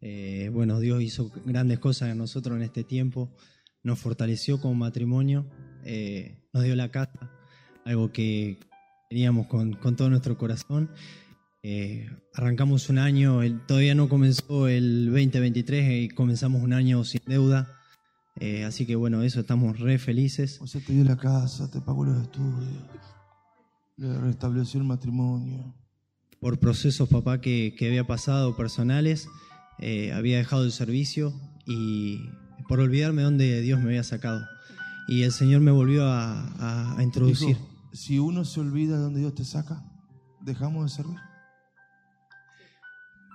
Eh, 0.00 0.50
bueno, 0.52 0.80
Dios 0.80 1.02
hizo 1.02 1.30
grandes 1.44 1.78
cosas 1.78 2.10
en 2.10 2.18
nosotros 2.18 2.56
en 2.56 2.62
este 2.62 2.84
tiempo. 2.84 3.34
Nos 3.82 3.98
fortaleció 3.98 4.60
como 4.60 4.74
matrimonio, 4.74 5.46
eh, 5.84 6.38
nos 6.52 6.62
dio 6.64 6.76
la 6.76 6.90
casa, 6.90 7.30
algo 7.84 8.12
que 8.12 8.58
queríamos 9.08 9.46
con, 9.46 9.72
con 9.74 9.96
todo 9.96 10.10
nuestro 10.10 10.36
corazón. 10.38 10.90
Eh, 11.62 12.08
arrancamos 12.34 12.88
un 12.88 12.98
año, 12.98 13.42
el- 13.42 13.64
todavía 13.66 13.94
no 13.94 14.08
comenzó 14.08 14.68
el 14.68 15.06
2023 15.06 16.04
y 16.04 16.08
comenzamos 16.08 16.62
un 16.62 16.72
año 16.72 17.04
sin 17.04 17.20
deuda. 17.26 17.76
Así 18.66 18.86
que 18.86 18.96
bueno, 18.96 19.22
eso 19.22 19.40
estamos 19.40 19.80
re 19.80 19.98
felices. 19.98 20.58
O 20.62 20.66
sea, 20.66 20.80
te 20.80 20.94
dio 20.94 21.04
la 21.04 21.18
casa, 21.18 21.70
te 21.70 21.78
pagó 21.82 22.06
los 22.06 22.22
estudios, 22.22 22.72
le 24.00 24.18
restableció 24.18 24.80
el 24.80 24.86
matrimonio. 24.86 25.74
por 26.40 26.58
procesos, 26.58 27.08
papá, 27.08 27.40
que, 27.40 27.74
que 27.78 27.86
había 27.88 28.06
pasado 28.06 28.56
personales, 28.56 29.28
eh, 29.78 30.12
había 30.14 30.38
dejado 30.38 30.64
el 30.64 30.72
servicio 30.72 31.34
y 31.66 32.18
por 32.66 32.80
olvidarme 32.80 33.20
dónde 33.22 33.60
Dios 33.60 33.78
me 33.78 33.86
había 33.86 34.02
sacado. 34.04 34.46
Y 35.08 35.22
el 35.24 35.32
Señor 35.32 35.60
me 35.60 35.70
volvió 35.70 36.06
a, 36.06 36.96
a- 36.96 37.02
introducir. 37.02 37.56
Si 37.92 38.18
uno 38.18 38.44
se 38.44 38.60
olvida 38.60 38.96
de 38.96 39.02
dónde 39.02 39.20
Dios 39.20 39.34
te 39.34 39.44
saca, 39.44 39.82
dejamos 40.40 40.84
de 40.90 40.96
servir. 40.96 41.18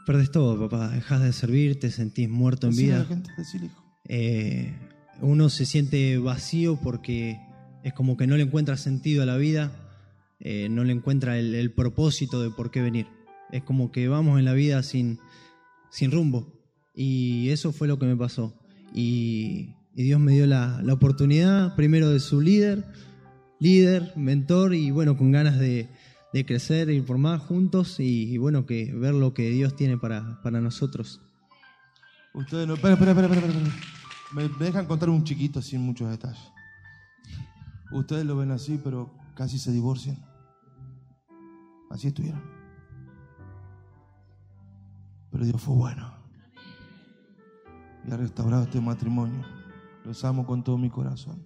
Perdés 0.05 0.31
todo, 0.31 0.69
papá. 0.69 0.89
Dejas 0.89 1.21
de 1.21 1.33
servir, 1.33 1.79
te 1.79 1.89
sentís 1.91 2.29
muerto 2.29 2.67
en 2.67 2.71
Decile 2.73 2.93
a 2.93 2.97
la 2.99 3.03
vida. 3.03 3.15
gente, 3.15 3.31
hijo. 3.65 3.83
Eh, 4.07 4.73
uno 5.21 5.49
se 5.49 5.65
siente 5.65 6.17
vacío 6.19 6.77
porque 6.81 7.39
es 7.83 7.93
como 7.93 8.15
que 8.17 8.27
no 8.27 8.37
le 8.37 8.43
encuentra 8.43 8.77
sentido 8.77 9.23
a 9.23 9.25
la 9.25 9.37
vida, 9.37 9.71
eh, 10.39 10.67
no 10.69 10.83
le 10.83 10.93
encuentra 10.93 11.37
el, 11.37 11.71
propósito 11.71 12.41
de 12.41 12.49
por 12.49 12.71
qué 12.71 12.81
venir. 12.81 13.07
Es 13.51 13.63
como 13.63 13.91
que 13.91 14.07
vamos 14.07 14.39
en 14.39 14.45
la 14.45 14.53
vida 14.53 14.83
sin, 14.83 15.19
sin 15.89 16.11
rumbo. 16.11 16.53
Y 16.93 17.49
eso 17.49 17.71
fue 17.71 17.87
lo 17.87 17.99
que 17.99 18.05
me 18.05 18.15
pasó. 18.15 18.53
Y, 18.93 19.69
Dios 19.93 20.19
me 20.19 20.33
dio 20.33 20.45
la, 20.45 20.81
la 20.83 20.93
oportunidad, 20.93 21.73
primero 21.77 22.09
de 22.09 22.19
su 22.19 22.41
líder, 22.41 22.83
líder, 23.61 24.11
mentor, 24.17 24.75
y 24.75 24.91
bueno, 24.91 25.15
con 25.15 25.31
ganas 25.31 25.57
de, 25.57 25.87
de 26.33 26.45
crecer, 26.45 26.89
ir 26.89 27.05
por 27.05 27.17
más 27.17 27.41
juntos 27.41 27.97
y, 28.01 28.37
bueno, 28.37 28.65
que 28.65 28.93
ver 28.93 29.13
lo 29.13 29.33
que 29.33 29.49
Dios 29.51 29.77
tiene 29.77 29.97
para, 29.97 30.41
para 30.41 30.59
nosotros. 30.59 31.21
Ustedes 32.33 32.67
no. 32.67 32.73
Espera, 32.73 32.95
espera, 32.95 33.11
espera, 33.11 33.33
espera, 33.37 33.53
me 34.33 34.49
dejan 34.59 34.85
contar 34.85 35.09
un 35.09 35.23
chiquito 35.23 35.61
sin 35.61 35.79
muchos 35.79 36.09
detalles. 36.09 36.51
Ustedes 37.93 38.25
lo 38.25 38.35
ven 38.35 38.51
así, 38.51 38.77
pero 38.83 39.13
casi 39.35 39.59
se 39.59 39.71
divorcian. 39.71 40.17
Así 41.91 42.07
estuvieron. 42.07 42.41
Pero 45.31 45.45
Dios 45.45 45.61
fue 45.61 45.75
bueno. 45.75 46.11
Y 48.07 48.11
ha 48.11 48.17
restaurado 48.17 48.63
este 48.63 48.81
matrimonio. 48.81 49.43
Los 50.03 50.23
amo 50.23 50.45
con 50.45 50.63
todo 50.63 50.77
mi 50.77 50.89
corazón. 50.89 51.43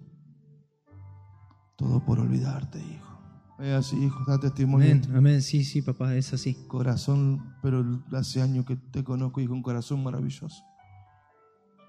Todo 1.76 2.04
por 2.04 2.20
olvidarte, 2.20 2.78
hijo. 2.78 3.18
Es 3.58 3.74
así, 3.74 4.04
hijo, 4.04 4.24
da 4.26 4.38
testimonio. 4.38 4.90
Amén, 4.90 5.16
amén, 5.16 5.42
sí, 5.42 5.64
sí, 5.64 5.82
papá, 5.82 6.14
es 6.14 6.32
así. 6.32 6.54
Corazón, 6.66 7.56
pero 7.62 7.84
hace 8.12 8.40
años 8.40 8.64
que 8.64 8.76
te 8.76 9.04
conozco, 9.04 9.40
hijo, 9.40 9.52
un 9.52 9.62
corazón 9.62 10.02
maravilloso. 10.02 10.64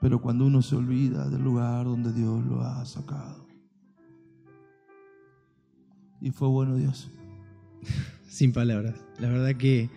Pero 0.02 0.22
cuando 0.22 0.46
uno 0.46 0.62
se 0.62 0.76
olvida 0.76 1.30
del 1.30 1.44
lugar 1.44 1.86
donde 1.86 2.12
Dios 2.12 2.44
lo 2.46 2.62
ha 2.62 2.84
sacado. 2.86 3.51
Y 6.22 6.32
fue 6.32 6.48
bueno 6.48 6.78
Dios. 6.78 7.10
Sin 8.30 8.54
palabras. 8.54 8.96
La 9.20 9.30
verdad 9.30 9.56
que 9.56 9.90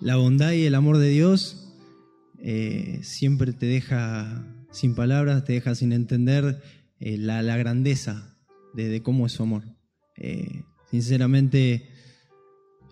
la 0.00 0.16
bondad 0.16 0.52
y 0.52 0.64
el 0.64 0.74
amor 0.74 0.98
de 0.98 1.08
Dios 1.08 1.72
eh, 2.38 2.98
siempre 3.02 3.52
te 3.52 3.66
deja 3.66 4.44
sin 4.72 4.94
palabras, 4.94 5.44
te 5.44 5.52
deja 5.52 5.74
sin 5.74 5.92
entender 5.92 6.60
eh, 6.98 7.16
la, 7.16 7.42
la 7.42 7.56
grandeza 7.56 8.36
de, 8.74 8.88
de 8.88 9.02
cómo 9.02 9.26
es 9.26 9.32
su 9.32 9.44
amor. 9.44 9.62
Eh, 10.16 10.64
sinceramente, 10.90 11.88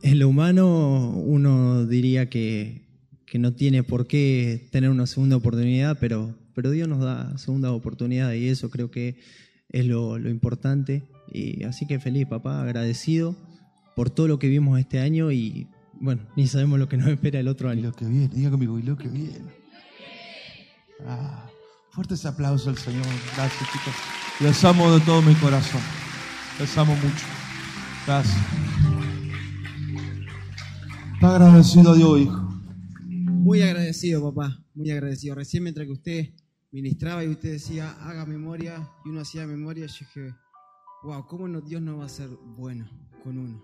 en 0.03 0.19
lo 0.19 0.29
humano 0.29 1.11
uno 1.17 1.87
diría 1.87 2.31
que, 2.31 2.87
que 3.27 3.39
no 3.39 3.55
tiene 3.55 3.83
por 3.83 4.07
qué 4.07 4.69
tener 4.71 4.91
una 4.91 5.07
segunda 5.07 5.37
oportunidad, 5.37 5.99
pero, 5.99 6.37
pero 6.55 6.71
Dios 6.71 6.89
nos 6.89 7.01
da 7.01 7.37
segunda 7.39 7.73
oportunidad 7.73 8.33
y 8.33 8.49
eso 8.49 8.71
creo 8.71 8.91
que 8.91 9.17
es 9.69 9.87
lo, 9.87 10.19
lo 10.19 10.31
importante. 10.31 11.05
Y 11.33 11.65
así 11.65 11.87
que 11.87 12.01
feliz, 12.01 12.27
papá, 12.27 12.63
agradecido 12.63 13.37
por 13.97 14.11
todo 14.11 14.29
lo 14.29 14.39
que 14.39 14.49
vimos 14.49 14.79
este 14.79 15.01
año 15.01 15.31
y 15.31 15.69
bueno, 16.01 16.23
ni 16.37 16.47
sabemos 16.47 16.79
lo 16.79 16.89
que 16.89 16.97
nos 16.97 17.09
espera 17.09 17.41
el 17.41 17.49
otro 17.49 17.69
Y 17.69 17.73
año. 17.73 17.83
lo 17.89 17.93
que 17.93 18.07
viene, 18.07 18.29
diga 18.29 18.51
conmigo, 18.51 18.79
y 18.79 18.83
lo 18.83 18.97
que 18.97 19.09
viene. 19.09 19.39
Ah, 21.07 21.47
fuertes 21.93 22.25
aplausos 22.25 22.69
al 22.69 22.79
Señor. 22.79 23.05
Gracias, 23.37 23.71
chicos. 23.71 23.95
Les 24.41 24.65
amo 24.65 24.91
de 24.93 25.05
todo 25.05 25.21
mi 25.23 25.35
corazón. 25.35 25.81
Les 26.59 26.77
amo 26.79 26.95
mucho. 26.97 27.27
Gracias. 28.07 28.37
Está 31.15 31.37
agradecido 31.37 31.93
a 31.93 31.97
Dios, 31.97 32.21
hijo. 32.21 32.51
Muy 33.05 33.63
agradecido, 33.63 34.33
papá, 34.33 34.65
muy 34.75 34.91
agradecido. 34.91 35.35
Recién 35.35 35.63
mientras 35.63 35.87
que 35.87 35.93
usted 35.93 36.35
ministraba 36.73 37.25
y 37.25 37.29
usted 37.29 37.53
decía, 37.53 37.91
haga 38.01 38.25
memoria, 38.25 38.89
y 39.05 39.11
uno 39.11 39.21
hacía 39.21 39.47
memoria, 39.47 39.87
yo 39.87 39.93
dije, 40.01 40.35
wow, 41.03 41.27
¿cómo 41.27 41.49
no, 41.49 41.61
Dios 41.61 41.83
no 41.83 41.99
va 41.99 42.07
a 42.07 42.09
ser 42.09 42.29
bueno 42.57 42.89
con 43.23 43.39
uno? 43.39 43.63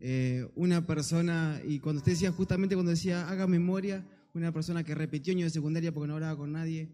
Eh, 0.00 0.46
una 0.56 0.86
persona, 0.86 1.60
y 1.66 1.78
cuando 1.80 1.98
usted 1.98 2.12
decía, 2.12 2.32
justamente 2.32 2.74
cuando 2.74 2.90
decía, 2.90 3.28
haga 3.28 3.46
memoria, 3.46 4.06
una 4.34 4.52
persona 4.52 4.84
que 4.84 4.94
repitió 4.94 5.32
año 5.32 5.44
de 5.44 5.50
secundaria 5.50 5.92
porque 5.92 6.08
no 6.08 6.14
hablaba 6.14 6.36
con 6.36 6.52
nadie, 6.52 6.90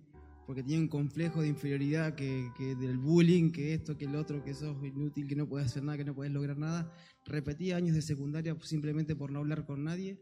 porque 0.47 0.63
tenía 0.63 0.79
un 0.79 0.89
complejo 0.89 1.43
de 1.43 1.49
inferioridad, 1.49 2.15
que, 2.15 2.51
que 2.57 2.75
del 2.77 2.99
bullying, 2.99 3.51
que 3.51 3.75
esto, 3.75 3.97
que 3.97 4.05
el 4.05 4.15
otro, 4.15 4.45
que 4.45 4.55
sos 4.55 4.77
inútil, 4.85 5.27
que 5.27 5.37
no 5.37 5.49
puedes 5.49 5.67
hacer 5.67 5.83
nada, 5.83 5.99
que 5.99 6.05
no 6.05 6.15
puedes 6.15 6.33
lograr 6.33 6.59
nada, 6.59 6.93
repetía 7.25 7.77
años 7.77 7.95
de 7.95 8.03
secundaria 8.03 8.57
simplemente 8.63 9.17
por 9.17 9.31
no 9.31 9.41
hablar 9.41 9.65
con 9.65 9.85
nadie 9.85 10.21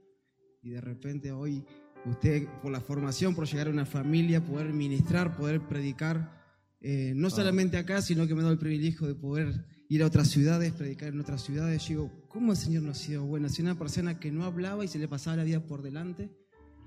y 0.63 0.71
de 0.71 0.81
repente 0.81 1.33
hoy 1.33 1.65
usted 2.05 2.47
por 2.63 2.71
la 2.71 2.81
formación, 2.81 3.35
por 3.35 3.47
llegar 3.47 3.69
a 3.69 3.71
una 3.71 3.87
familia, 3.87 4.45
poder 4.45 4.73
ministrar, 4.73 5.37
poder 5.37 5.67
predicar, 5.67 6.40
eh, 6.81 7.13
no 7.15 7.31
solamente 7.31 7.77
acá, 7.77 8.03
sino 8.03 8.27
que 8.27 8.35
me 8.35 8.43
da 8.43 8.51
el 8.51 8.59
privilegio 8.59 9.07
de 9.07 9.15
poder 9.15 9.65
ir 9.89 10.03
a 10.03 10.07
otras 10.07 10.29
ciudades, 10.29 10.73
predicar 10.73 11.09
en 11.09 11.21
otras 11.21 11.43
ciudades. 11.43 11.83
Yo 11.83 11.89
digo, 11.89 12.27
¿cómo 12.29 12.53
el 12.53 12.59
Señor 12.59 12.83
nos 12.83 12.99
ha 12.99 13.03
sido 13.03 13.25
bueno? 13.25 13.49
Si 13.49 13.63
una 13.63 13.79
persona 13.79 14.19
que 14.19 14.31
no 14.31 14.45
hablaba 14.45 14.85
y 14.85 14.89
se 14.89 14.99
le 14.99 15.09
pasaba 15.09 15.37
la 15.37 15.45
vida 15.45 15.61
por 15.67 15.83
delante, 15.83 16.31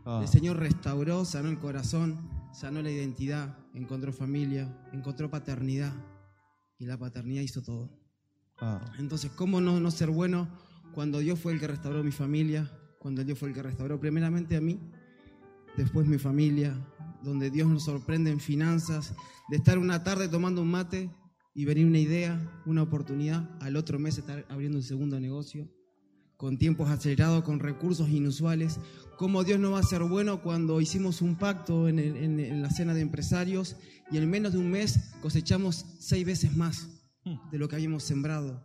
Ah, 0.05 0.19
el 0.21 0.27
Señor 0.27 0.57
restauró, 0.57 1.23
sanó 1.23 1.49
el 1.49 1.59
corazón, 1.59 2.29
sanó 2.51 2.81
la 2.81 2.91
identidad, 2.91 3.57
encontró 3.73 4.11
familia, 4.11 4.67
encontró 4.91 5.29
paternidad 5.29 5.93
y 6.77 6.85
la 6.85 6.97
paternidad 6.97 7.41
hizo 7.41 7.61
todo. 7.61 7.89
ah. 8.59 8.81
Entonces, 8.99 9.31
¿cómo 9.31 9.61
no, 9.61 9.79
no 9.79 9.91
ser 9.91 10.09
bueno 10.09 10.49
cuando 10.93 11.19
Dios 11.19 11.39
fue 11.39 11.53
el 11.53 11.59
que 11.59 11.67
restauró 11.67 12.03
mi 12.03 12.11
familia? 12.11 12.69
Cuando 12.99 13.23
Dios 13.23 13.39
fue 13.39 13.49
el 13.49 13.55
que 13.55 13.63
restauró 13.63 13.99
primeramente 13.99 14.57
a 14.57 14.61
mí, 14.61 14.79
después 15.77 16.05
mi 16.05 16.17
familia, 16.17 16.75
donde 17.23 17.49
Dios 17.49 17.67
nos 17.69 17.83
sorprende 17.85 18.31
en 18.31 18.39
finanzas, 18.39 19.13
de 19.49 19.57
estar 19.57 19.77
una 19.77 20.03
tarde 20.03 20.27
tomando 20.27 20.61
un 20.61 20.71
mate 20.71 21.09
y 21.55 21.65
venir 21.65 21.85
una 21.85 21.99
idea, 21.99 22.61
una 22.65 22.81
oportunidad, 22.83 23.49
al 23.61 23.75
otro 23.75 23.99
mes 23.99 24.17
estar 24.17 24.45
abriendo 24.49 24.77
un 24.77 24.83
segundo 24.83 25.19
negocio, 25.19 25.67
con 26.37 26.57
tiempos 26.57 26.89
acelerados, 26.89 27.43
con 27.43 27.59
recursos 27.59 28.09
inusuales. 28.09 28.79
¿Cómo 29.17 29.43
Dios 29.43 29.59
no 29.59 29.71
va 29.71 29.79
a 29.79 29.83
ser 29.83 30.03
bueno 30.03 30.41
cuando 30.41 30.81
hicimos 30.81 31.21
un 31.21 31.35
pacto 31.37 31.87
en, 31.87 31.99
el- 31.99 32.17
en- 32.17 32.39
en 32.39 32.61
la 32.61 32.69
cena 32.69 32.93
de 32.93 33.01
empresarios 33.01 33.75
y 34.11 34.17
en 34.17 34.29
menos 34.29 34.51
de 34.53 34.57
un 34.59 34.69
mes 34.71 35.11
cosechamos 35.21 35.85
seis 35.99 36.25
veces 36.25 36.57
más 36.57 36.89
de 37.51 37.57
lo 37.57 37.69
que 37.69 37.75
habíamos 37.75 38.03
sembrado? 38.03 38.61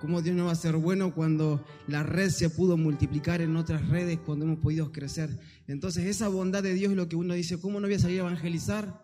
¿Cómo 0.00 0.20
Dios 0.20 0.36
no 0.36 0.46
va 0.46 0.52
a 0.52 0.56
ser 0.56 0.76
bueno 0.76 1.14
cuando 1.14 1.64
la 1.86 2.02
red 2.02 2.28
se 2.30 2.50
pudo 2.50 2.76
multiplicar 2.76 3.40
en 3.40 3.56
otras 3.56 3.88
redes, 3.88 4.18
cuando 4.18 4.44
hemos 4.44 4.58
podido 4.58 4.92
crecer? 4.92 5.38
Entonces, 5.66 6.04
esa 6.04 6.28
bondad 6.28 6.62
de 6.62 6.74
Dios 6.74 6.90
es 6.90 6.96
lo 6.96 7.08
que 7.08 7.16
uno 7.16 7.34
dice, 7.34 7.58
¿cómo 7.58 7.80
no 7.80 7.86
voy 7.86 7.96
a 7.96 7.98
salir 7.98 8.18
a 8.18 8.24
evangelizar 8.24 9.02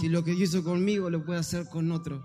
si 0.00 0.08
lo 0.08 0.24
que 0.24 0.32
Dios 0.32 0.50
hizo 0.50 0.64
conmigo 0.64 1.10
lo 1.10 1.24
puede 1.24 1.40
hacer 1.40 1.66
con 1.68 1.92
otro? 1.92 2.24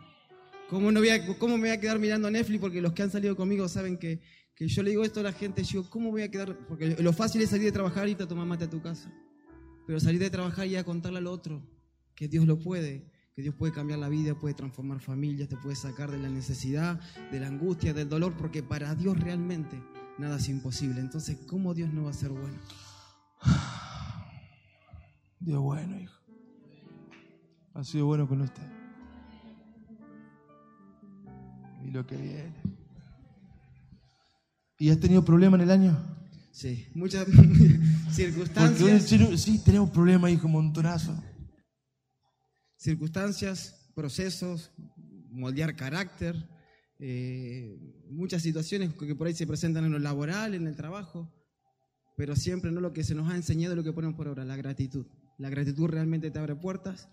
¿Cómo, 0.69 0.91
no 0.91 0.99
voy 0.99 1.09
a, 1.09 1.25
¿Cómo 1.37 1.57
me 1.57 1.63
voy 1.63 1.69
a 1.71 1.79
quedar 1.79 1.99
mirando 1.99 2.31
Netflix? 2.31 2.61
Porque 2.61 2.81
los 2.81 2.93
que 2.93 3.03
han 3.03 3.11
salido 3.11 3.35
conmigo 3.35 3.67
saben 3.67 3.97
que, 3.97 4.21
que 4.55 4.67
yo 4.67 4.83
le 4.83 4.91
digo 4.91 5.03
esto 5.03 5.19
a 5.19 5.23
la 5.23 5.33
gente, 5.33 5.63
yo, 5.63 5.89
¿cómo 5.89 6.11
voy 6.11 6.21
a 6.21 6.31
quedar? 6.31 6.57
Porque 6.67 6.95
lo 7.01 7.11
fácil 7.11 7.41
es 7.41 7.49
salir 7.49 7.65
de 7.65 7.71
trabajar 7.71 8.07
y 8.07 8.15
tomar 8.15 8.45
mate 8.45 8.65
a 8.65 8.69
tu 8.69 8.81
casa. 8.81 9.11
Pero 9.87 9.99
salir 9.99 10.19
de 10.19 10.29
trabajar 10.29 10.67
y 10.67 10.75
a 10.75 10.83
contarle 10.83 11.17
al 11.17 11.27
otro 11.27 11.67
que 12.15 12.27
Dios 12.27 12.45
lo 12.45 12.59
puede, 12.59 13.09
que 13.39 13.43
Dios 13.43 13.55
puede 13.55 13.71
cambiar 13.71 13.99
la 13.99 14.09
vida, 14.09 14.35
puede 14.35 14.53
transformar 14.53 14.99
familias, 14.99 15.47
te 15.47 15.55
puede 15.55 15.73
sacar 15.73 16.11
de 16.11 16.17
la 16.17 16.27
necesidad, 16.27 16.99
de 17.31 17.39
la 17.39 17.47
angustia, 17.47 17.93
del 17.93 18.09
dolor, 18.09 18.33
porque 18.33 18.61
para 18.61 18.93
Dios 18.95 19.17
realmente 19.17 19.81
nada 20.17 20.35
es 20.35 20.49
imposible. 20.49 20.99
Entonces, 20.99 21.37
¿cómo 21.47 21.73
Dios 21.73 21.93
no 21.93 22.03
va 22.03 22.09
a 22.09 22.13
ser 22.13 22.31
bueno? 22.31 22.57
Dios 25.39 25.61
bueno, 25.61 25.97
hijo. 26.01 26.13
Ha 27.75 27.83
sido 27.85 28.07
bueno 28.07 28.27
con 28.27 28.41
usted. 28.41 28.67
Y 31.85 31.91
lo 31.91 32.05
que 32.05 32.17
viene. 32.17 32.61
¿Y 34.79 34.89
has 34.89 34.99
tenido 34.99 35.23
problemas 35.23 35.61
en 35.61 35.63
el 35.63 35.71
año? 35.71 35.97
Sí, 36.51 36.89
muchas 36.93 37.25
circunstancias, 38.11 39.05
sí, 39.37 39.63
tenemos 39.63 39.91
problemas, 39.91 40.29
hijo, 40.29 40.49
montonazo. 40.49 41.15
Circunstancias, 42.79 43.91
procesos, 43.93 44.71
moldear 45.29 45.75
carácter, 45.75 46.35
eh, 46.99 47.77
muchas 48.09 48.41
situaciones 48.41 48.93
que 48.93 49.15
por 49.15 49.27
ahí 49.27 49.33
se 49.33 49.45
presentan 49.45 49.85
en 49.85 49.91
lo 49.91 49.99
laboral, 49.99 50.55
en 50.55 50.65
el 50.65 50.75
trabajo, 50.75 51.31
pero 52.15 52.35
siempre 52.35 52.71
no 52.71 52.81
lo 52.81 52.93
que 52.93 53.03
se 53.03 53.15
nos 53.15 53.29
ha 53.31 53.35
enseñado 53.35 53.75
lo 53.75 53.83
que 53.83 53.93
ponemos 53.93 54.15
por 54.17 54.27
obra, 54.27 54.45
la 54.45 54.55
gratitud. 54.57 55.05
La 55.37 55.49
gratitud 55.49 55.87
realmente 55.87 56.31
te 56.31 56.39
abre 56.39 56.55
puertas. 56.55 57.09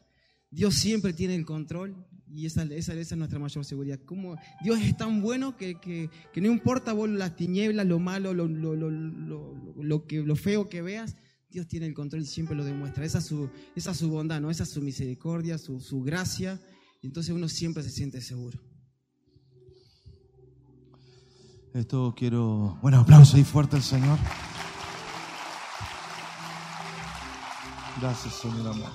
Dios 0.50 0.74
siempre 0.76 1.12
tiene 1.12 1.34
el 1.34 1.44
control 1.44 2.06
y 2.28 2.46
esa, 2.46 2.62
esa, 2.62 2.94
esa 2.94 3.14
es 3.14 3.16
nuestra 3.16 3.38
mayor 3.38 3.64
seguridad. 3.64 3.98
Como 4.04 4.36
Dios 4.62 4.80
es 4.80 4.96
tan 4.96 5.20
bueno 5.20 5.56
que, 5.56 5.80
que- 5.80 6.08
que 6.32 6.40
no 6.40 6.48
importa 6.50 6.92
vos 6.92 7.08
las 7.08 7.34
tinieblas, 7.36 7.86
lo 7.86 7.98
malo, 7.98 8.32
lo, 8.34 8.46
lo, 8.48 8.74
lo, 8.76 8.90
lo- 8.90 9.74
lo 9.76 10.06
que, 10.06 10.22
lo 10.22 10.36
feo 10.36 10.68
que 10.68 10.82
veas, 10.82 11.16
Dios 11.48 11.66
tiene 11.68 11.86
el 11.86 11.94
control 11.94 12.22
y 12.22 12.26
siempre 12.26 12.56
lo 12.56 12.64
demuestra. 12.64 13.04
Esa 13.04 13.18
es 13.18 13.26
su, 13.26 13.48
esa 13.74 13.92
es 13.92 13.96
su 13.96 14.10
bondad, 14.10 14.40
¿no? 14.40 14.50
esa 14.50 14.64
es 14.64 14.70
su 14.70 14.82
misericordia, 14.82 15.58
su, 15.58 15.80
su 15.80 16.02
gracia. 16.02 16.60
Y 17.02 17.06
entonces 17.06 17.34
uno 17.34 17.48
siempre 17.48 17.82
se 17.82 17.90
siente 17.90 18.20
seguro. 18.20 18.58
Esto 21.72 22.14
quiero. 22.16 22.78
Bueno, 22.80 23.00
aplauso 23.00 23.36
ahí 23.36 23.44
fuerte 23.44 23.76
al 23.76 23.82
Señor. 23.82 24.18
Gracias, 28.00 28.34
Señor 28.34 28.68
amor. 28.68 28.90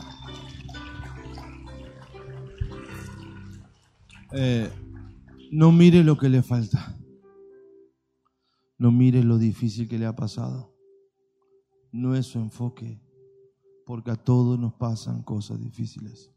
Eh, 4.34 4.70
no 5.52 5.72
mire 5.72 6.04
lo 6.04 6.18
que 6.18 6.30
le 6.30 6.42
falta. 6.42 6.98
No 8.78 8.92
mire 8.92 9.24
lo 9.24 9.38
difícil 9.38 9.88
que 9.88 10.00
le 10.00 10.06
ha 10.08 10.16
pasado. 10.16 10.71
No 11.92 12.16
es 12.16 12.28
su 12.28 12.40
enfoque, 12.40 13.00
porque 13.86 14.12
a 14.12 14.16
todos 14.16 14.58
nos 14.58 14.74
pasan 14.74 15.24
cosas 15.24 15.60
difíciles. 15.60 16.32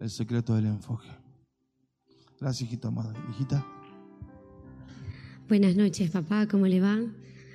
El 0.00 0.10
secreto 0.10 0.54
del 0.54 0.66
enfoque. 0.66 1.08
Gracias, 2.40 2.68
hijita 2.68 2.88
amada. 2.88 3.14
Hijita. 3.30 3.66
Buenas 5.48 5.76
noches, 5.76 6.10
papá, 6.10 6.46
¿cómo 6.48 6.66
le 6.66 6.80
va? 6.80 6.98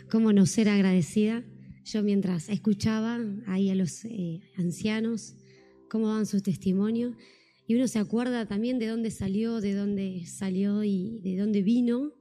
¿Cómo 0.10 0.34
no 0.34 0.46
ser 0.46 0.70
agradecida? 0.70 1.44
Yo 1.86 2.04
mientras 2.04 2.50
escuchaba 2.50 3.20
ahí 3.48 3.70
a 3.70 3.76
los 3.76 4.06
eh, 4.06 4.42
ancianos, 4.58 5.36
cómo 5.90 6.08
daban 6.08 6.26
sus 6.26 6.42
testimonios, 6.42 7.16
y 7.68 7.76
uno 7.76 7.88
se 7.88 8.00
acuerda 8.00 8.46
también 8.46 8.80
de 8.80 8.88
dónde 8.88 9.12
salió, 9.12 9.60
de 9.60 9.76
dónde 9.76 10.26
salió 10.26 10.84
y 10.84 11.20
de 11.20 11.38
dónde 11.38 11.62
vino, 11.62 12.14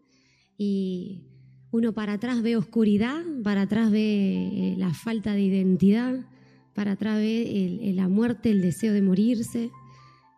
y 0.59 1.32
uno 1.73 1.93
para 1.93 2.13
atrás 2.13 2.43
ve 2.43 2.57
oscuridad, 2.57 3.25
para 3.43 3.63
atrás 3.63 3.91
ve 3.91 4.03
eh, 4.03 4.75
la 4.79 4.93
falta 4.93 5.33
de 5.33 5.43
identidad, 5.43 6.27
para 6.75 6.93
atrás 6.93 7.17
ve 7.19 7.93
la 7.95 8.09
muerte, 8.09 8.51
el 8.51 8.61
deseo 8.63 8.93
de 8.93 9.03
morirse, 9.03 9.71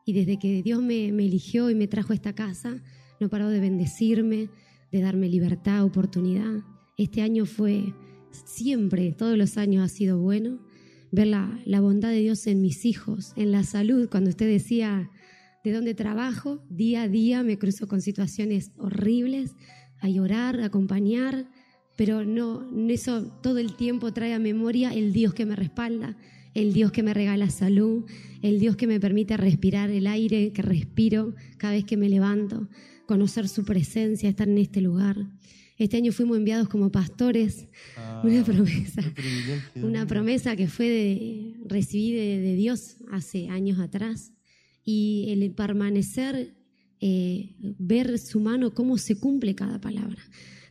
y 0.07 0.12
desde 0.12 0.38
que 0.38 0.62
Dios 0.62 0.81
me, 0.83 1.12
me 1.12 1.27
eligió 1.27 1.70
y 1.70 1.75
me 1.75 1.88
trajo 1.88 2.12
a 2.12 2.16
esta 2.16 2.35
casa, 2.35 2.83
no 3.20 3.29
paró 3.29 3.49
de 3.49 3.61
bendecirme, 3.61 4.49
de 4.92 5.01
darme 5.01 5.29
libertad, 5.29 5.85
oportunidad. 5.85 6.62
Este 6.97 7.23
año 7.23 7.47
fue 7.47 7.94
siempre, 8.44 9.12
todos 9.12 9.37
los 9.37 9.57
años 9.57 9.85
ha 9.85 9.88
sido 9.88 10.18
bueno. 10.18 10.59
Ver 11.11 11.29
la, 11.29 11.61
la 11.64 11.81
bondad 11.81 12.11
de 12.11 12.20
Dios 12.20 12.47
en 12.47 12.61
mis 12.61 12.85
hijos, 12.85 13.33
en 13.37 13.53
la 13.53 13.62
salud. 13.62 14.09
Cuando 14.11 14.31
usted 14.31 14.47
decía 14.47 15.11
de 15.62 15.73
dónde 15.73 15.94
trabajo, 15.94 16.61
día 16.68 17.03
a 17.03 17.09
día 17.09 17.42
me 17.42 17.59
cruzo 17.59 17.87
con 17.87 18.01
situaciones 18.03 18.73
horribles, 18.77 19.55
a 20.05 20.09
llorar, 20.11 20.61
a 20.61 20.67
acompañar, 20.67 21.47
pero 21.97 22.27
no, 22.27 22.69
eso 22.90 23.25
todo 23.43 23.57
el 23.57 23.75
tiempo 23.75 24.12
trae 24.12 24.35
a 24.35 24.38
memoria 24.38 24.93
el 24.93 25.14
Dios 25.14 25.33
que 25.33 25.47
me 25.47 25.57
respalda, 25.57 26.19
el 26.53 26.75
Dios 26.75 26.93
que 26.93 27.03
me 27.03 27.14
regala 27.14 27.49
salud, 27.49 28.05
el 28.43 28.61
Dios 28.61 28.77
que 28.77 28.87
me 28.87 29.01
permite 29.01 29.38
respirar 29.38 29.88
el 29.88 30.07
aire 30.07 30.53
que 30.53 30.61
respiro 30.61 31.35
cada 31.57 31.73
vez 31.73 31.87
que 31.87 31.97
me 31.97 32.11
levanto, 32.11 32.69
conocer 33.07 33.49
su 33.49 33.64
presencia, 33.64 34.29
estar 34.29 34.47
en 34.47 34.59
este 34.59 34.83
lugar. 34.83 35.17
Este 35.79 35.97
año 35.97 36.12
fuimos 36.12 36.37
enviados 36.37 36.69
como 36.69 36.93
pastores, 36.93 37.69
una 38.23 38.45
promesa, 38.45 39.03
una 39.77 40.07
promesa 40.07 40.55
que 40.55 40.69
fue 40.69 40.88
de, 40.90 41.55
recibí 41.64 42.12
de, 42.12 42.40
de 42.40 42.55
Dios 42.57 42.99
hace 43.11 43.49
años 43.49 43.79
atrás. 43.79 44.35
Y 44.85 45.29
el 45.31 45.51
permanecer, 45.53 46.55
eh, 47.07 47.51
ver 47.79 48.19
su 48.19 48.40
mano, 48.40 48.73
cómo 48.73 48.97
se 48.97 49.17
cumple 49.17 49.55
cada 49.55 49.79
palabra. 49.79 50.23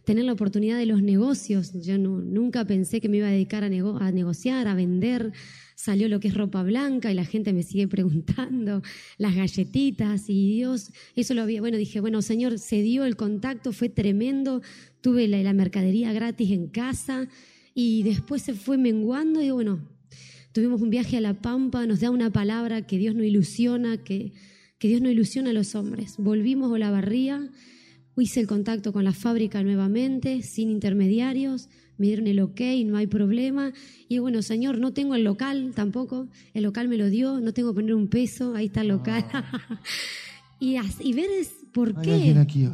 Tener 0.04 0.26
la 0.26 0.34
oportunidad 0.34 0.80
de 0.80 0.88
los 0.88 1.04
negocios. 1.04 1.72
Yo 1.86 2.00
nunca 2.00 2.66
pensé 2.66 3.00
que 3.00 3.08
me 3.08 3.18
iba 3.18 3.28
a 3.28 3.32
dedicar 3.32 3.64
a, 3.64 3.70
nego- 3.70 4.00
a 4.02 4.12
negociar, 4.12 4.68
a 4.68 4.74
vender. 4.74 5.32
Salió 5.76 6.08
lo 6.10 6.20
que 6.20 6.30
es 6.30 6.34
ropa 6.34 6.64
blanca 6.64 7.12
y 7.12 7.14
la 7.14 7.24
gente 7.24 7.54
me 7.54 7.62
sigue 7.62 7.88
preguntando, 7.96 8.82
las 9.20 9.36
galletitas 9.36 10.28
y 10.28 10.56
Dios, 10.56 10.90
eso 11.16 11.36
lo 11.36 11.44
había, 11.44 11.62
bueno, 11.62 11.78
dije, 11.78 12.00
bueno, 12.00 12.22
Señor, 12.24 12.58
se 12.58 12.82
dio 12.82 13.06
el 13.06 13.16
contacto, 13.16 13.72
fue 13.72 13.90
tremendo, 13.90 14.62
tuve 15.02 15.28
la, 15.28 15.42
la 15.44 15.54
mercadería 15.54 16.14
gratis 16.14 16.50
en 16.52 16.68
casa 16.68 17.28
y 17.76 18.02
después 18.04 18.42
se 18.42 18.54
fue 18.56 18.78
menguando 18.78 19.40
y 19.42 19.52
bueno, 19.52 19.88
tuvimos 20.52 20.82
un 20.82 20.90
viaje 20.90 21.18
a 21.18 21.22
La 21.22 21.36
Pampa, 21.42 21.86
nos 21.86 22.00
da 22.00 22.10
una 22.10 22.32
palabra 22.32 22.86
que 22.88 22.98
Dios 22.98 23.14
no 23.14 23.24
ilusiona, 23.24 23.98
que, 24.04 24.32
que 24.80 24.88
Dios 24.88 25.02
no 25.02 25.10
ilusiona 25.10 25.52
a 25.52 25.54
los 25.54 25.76
hombres. 25.76 26.16
Volvimos 26.18 26.70
a 26.70 26.74
Olavarría, 26.74 27.50
hice 28.18 28.40
el 28.42 28.48
contacto 28.48 28.92
con 28.94 29.04
la 29.04 29.14
fábrica 29.14 29.64
nuevamente, 29.64 30.42
sin 30.44 30.70
intermediarios, 30.70 31.70
me 31.98 32.08
dieron 32.08 32.28
el 32.28 32.40
ok, 32.42 32.60
no 32.86 32.98
hay 32.98 33.08
problema. 33.08 33.72
Y 34.10 34.18
bueno, 34.20 34.42
Señor, 34.42 34.80
no 34.80 34.94
tengo 34.94 35.16
el 35.16 35.24
local 35.24 35.72
tampoco, 35.76 36.28
el 36.54 36.64
local 36.64 36.88
me 36.90 36.98
lo 36.98 37.10
dio, 37.10 37.40
no 37.40 37.54
tengo 37.54 37.72
que 37.72 37.76
poner 37.76 37.94
un 37.96 38.08
peso, 38.08 38.56
ahí 38.56 38.66
está 38.66 38.82
el 38.82 38.90
local. 38.90 39.24
y, 40.60 40.76
as- 40.76 41.00
y 41.02 41.14
ver 41.14 41.30
es 41.32 41.52
por 41.72 41.98
Hay 42.00 42.10
alguien 42.12 42.34
qué. 42.36 42.40
aquí 42.40 42.66
hoy. 42.66 42.74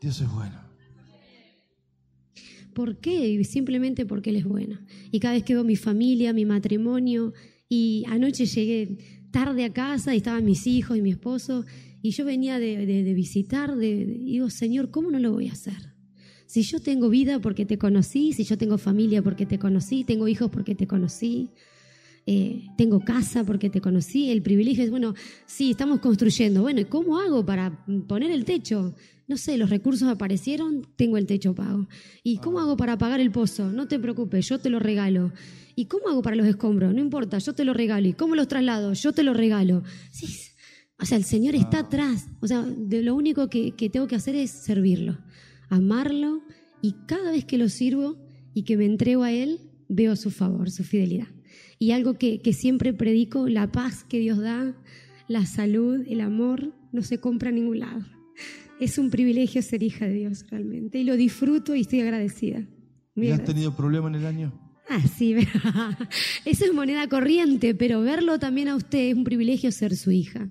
Dios 0.00 0.20
es 0.20 0.30
bueno. 0.30 0.58
¿Por 2.74 2.98
qué? 2.98 3.28
Y 3.30 3.44
Simplemente 3.44 4.06
porque 4.06 4.30
Él 4.30 4.36
es 4.36 4.44
bueno. 4.44 4.78
Y 5.10 5.20
cada 5.20 5.34
vez 5.34 5.44
que 5.44 5.54
veo 5.54 5.64
mi 5.64 5.76
familia, 5.76 6.32
mi 6.32 6.44
matrimonio, 6.44 7.32
y 7.68 8.04
anoche 8.08 8.46
llegué 8.46 9.19
tarde 9.30 9.64
a 9.64 9.72
casa 9.72 10.14
y 10.14 10.18
estaban 10.18 10.44
mis 10.44 10.66
hijos 10.66 10.96
y 10.96 11.02
mi 11.02 11.10
esposo, 11.10 11.64
y 12.02 12.10
yo 12.10 12.24
venía 12.24 12.58
de, 12.58 12.86
de- 12.86 13.02
de 13.04 13.14
visitar, 13.14 13.76
de, 13.76 14.04
digo, 14.06 14.50
Señor, 14.50 14.90
¿cómo 14.90 15.10
no 15.10 15.18
lo 15.18 15.32
voy 15.32 15.48
a 15.48 15.52
hacer? 15.52 15.94
Si 16.46 16.62
yo 16.62 16.80
tengo 16.80 17.08
vida 17.10 17.38
porque 17.40 17.64
te 17.64 17.78
conocí, 17.78 18.32
si 18.32 18.42
yo 18.44 18.58
tengo 18.58 18.76
familia 18.78 19.22
porque 19.22 19.46
te 19.46 19.58
conocí, 19.58 20.02
tengo 20.04 20.26
hijos 20.26 20.50
porque 20.50 20.74
te 20.74 20.86
conocí, 20.86 21.50
eh, 22.32 22.68
tengo 22.76 23.00
casa 23.00 23.42
porque 23.42 23.70
te 23.70 23.80
conocí, 23.80 24.30
el 24.30 24.40
privilegio 24.40 24.84
es, 24.84 24.90
bueno, 24.90 25.14
sí, 25.46 25.72
estamos 25.72 25.98
construyendo, 25.98 26.62
bueno, 26.62 26.80
¿y 26.80 26.84
cómo 26.84 27.18
hago 27.18 27.44
para 27.44 27.84
poner 28.06 28.30
el 28.30 28.44
techo? 28.44 28.94
No 29.26 29.36
sé, 29.36 29.58
los 29.58 29.68
recursos 29.68 30.08
aparecieron, 30.08 30.86
tengo 30.94 31.16
el 31.16 31.26
techo 31.26 31.56
pago. 31.56 31.88
¿Y 32.22 32.36
cómo 32.36 32.60
hago 32.60 32.76
para 32.76 32.96
pagar 32.96 33.18
el 33.18 33.32
pozo? 33.32 33.72
No 33.72 33.88
te 33.88 33.98
preocupes, 33.98 34.48
yo 34.48 34.60
te 34.60 34.70
lo 34.70 34.78
regalo. 34.78 35.32
¿Y 35.74 35.86
cómo 35.86 36.08
hago 36.08 36.22
para 36.22 36.36
los 36.36 36.46
escombros? 36.46 36.94
No 36.94 37.00
importa, 37.00 37.36
yo 37.38 37.52
te 37.52 37.64
lo 37.64 37.74
regalo. 37.74 38.06
¿Y 38.06 38.12
cómo 38.12 38.36
los 38.36 38.46
traslado? 38.46 38.92
Yo 38.92 39.12
te 39.12 39.24
lo 39.24 39.34
regalo. 39.34 39.82
Sí, 40.12 40.28
o 41.00 41.06
sea, 41.06 41.18
el 41.18 41.24
Señor 41.24 41.56
está 41.56 41.80
atrás. 41.80 42.28
O 42.40 42.46
sea, 42.46 42.62
de 42.62 43.02
lo 43.02 43.16
único 43.16 43.50
que, 43.50 43.72
que 43.72 43.90
tengo 43.90 44.06
que 44.06 44.14
hacer 44.14 44.36
es 44.36 44.52
servirlo, 44.52 45.18
amarlo 45.68 46.42
y 46.80 46.94
cada 47.08 47.32
vez 47.32 47.44
que 47.44 47.58
lo 47.58 47.68
sirvo 47.68 48.18
y 48.54 48.62
que 48.62 48.76
me 48.76 48.84
entrego 48.84 49.24
a 49.24 49.32
Él, 49.32 49.58
veo 49.88 50.14
su 50.14 50.30
favor, 50.30 50.70
su 50.70 50.84
fidelidad. 50.84 51.26
Y 51.80 51.90
algo 51.90 52.14
que, 52.14 52.40
que 52.40 52.52
siempre 52.52 52.92
predico, 52.92 53.48
la 53.48 53.72
paz 53.72 54.04
que 54.04 54.20
Dios 54.20 54.38
da, 54.38 54.76
la 55.26 55.46
salud, 55.46 56.04
el 56.06 56.20
amor, 56.20 56.72
no 56.92 57.02
se 57.02 57.18
compra 57.18 57.48
en 57.48 57.56
ningún 57.56 57.80
lado. 57.80 58.04
Es 58.78 58.98
un 58.98 59.10
privilegio 59.10 59.62
ser 59.62 59.82
hija 59.82 60.06
de 60.06 60.14
Dios 60.14 60.44
realmente 60.50 60.98
y 60.98 61.04
lo 61.04 61.16
disfruto 61.16 61.74
y 61.74 61.80
estoy 61.80 62.00
agradecida. 62.00 62.58
Muy 63.14 63.26
¿Y 63.26 63.30
has 63.30 63.40
agradecida. 63.40 63.54
tenido 63.54 63.76
problemas 63.76 64.14
en 64.14 64.20
el 64.20 64.26
año? 64.26 64.52
Ah, 64.88 65.00
sí, 65.00 65.34
eso 66.44 66.64
es 66.64 66.74
moneda 66.74 67.08
corriente, 67.08 67.74
pero 67.74 68.02
verlo 68.02 68.38
también 68.38 68.68
a 68.68 68.76
usted 68.76 69.10
es 69.10 69.14
un 69.14 69.24
privilegio 69.24 69.70
ser 69.72 69.96
su 69.96 70.10
hija. 70.10 70.50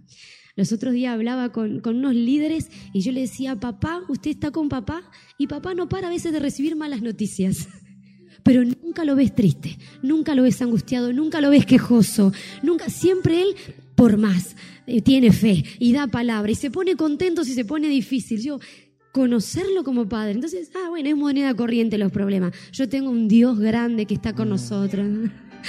Los 0.55 0.71
otros 0.71 0.93
días 0.93 1.13
hablaba 1.13 1.51
con, 1.51 1.80
con 1.82 1.97
unos 1.97 2.15
líderes 2.15 2.69
y 2.93 3.01
yo 3.01 3.11
le 3.11 3.21
decía, 3.21 3.55
papá, 3.59 4.01
usted 4.07 4.32
está 4.32 4.51
con 4.51 4.67
papá 4.67 5.03
y 5.38 5.47
papá 5.47 5.73
no 5.73 5.89
para 5.89 6.07
a 6.07 6.09
veces 6.09 6.32
de 6.32 6.39
recibir 6.39 6.75
malas 6.75 7.01
noticias. 7.01 7.67
Pero 8.43 8.63
nunca 8.89 9.05
lo 9.05 9.15
ves 9.15 9.35
triste, 9.35 9.77
nunca 10.01 10.33
lo 10.33 10.41
ves 10.41 10.59
angustiado, 10.63 11.13
nunca 11.13 11.41
lo 11.41 11.51
ves 11.51 11.67
quejoso, 11.67 12.33
nunca, 12.63 12.89
siempre 12.89 13.43
él 13.43 13.55
por 13.93 14.17
más, 14.17 14.55
eh, 14.87 15.01
tiene 15.01 15.31
fe 15.31 15.63
y 15.77 15.93
da 15.93 16.07
palabra 16.07 16.51
y 16.51 16.55
se 16.55 16.71
pone 16.71 16.95
contento 16.95 17.43
si 17.43 17.53
se 17.53 17.65
pone 17.65 17.87
difícil. 17.87 18.41
Yo, 18.41 18.59
conocerlo 19.11 19.83
como 19.83 20.09
padre. 20.09 20.31
Entonces, 20.31 20.71
ah, 20.75 20.89
bueno, 20.89 21.07
es 21.07 21.15
moneda 21.15 21.53
corriente 21.53 21.99
los 21.99 22.11
problemas. 22.11 22.51
Yo 22.71 22.89
tengo 22.89 23.11
un 23.11 23.27
Dios 23.27 23.59
grande 23.59 24.07
que 24.07 24.15
está 24.15 24.33
con 24.33 24.49
nosotros. 24.49 25.07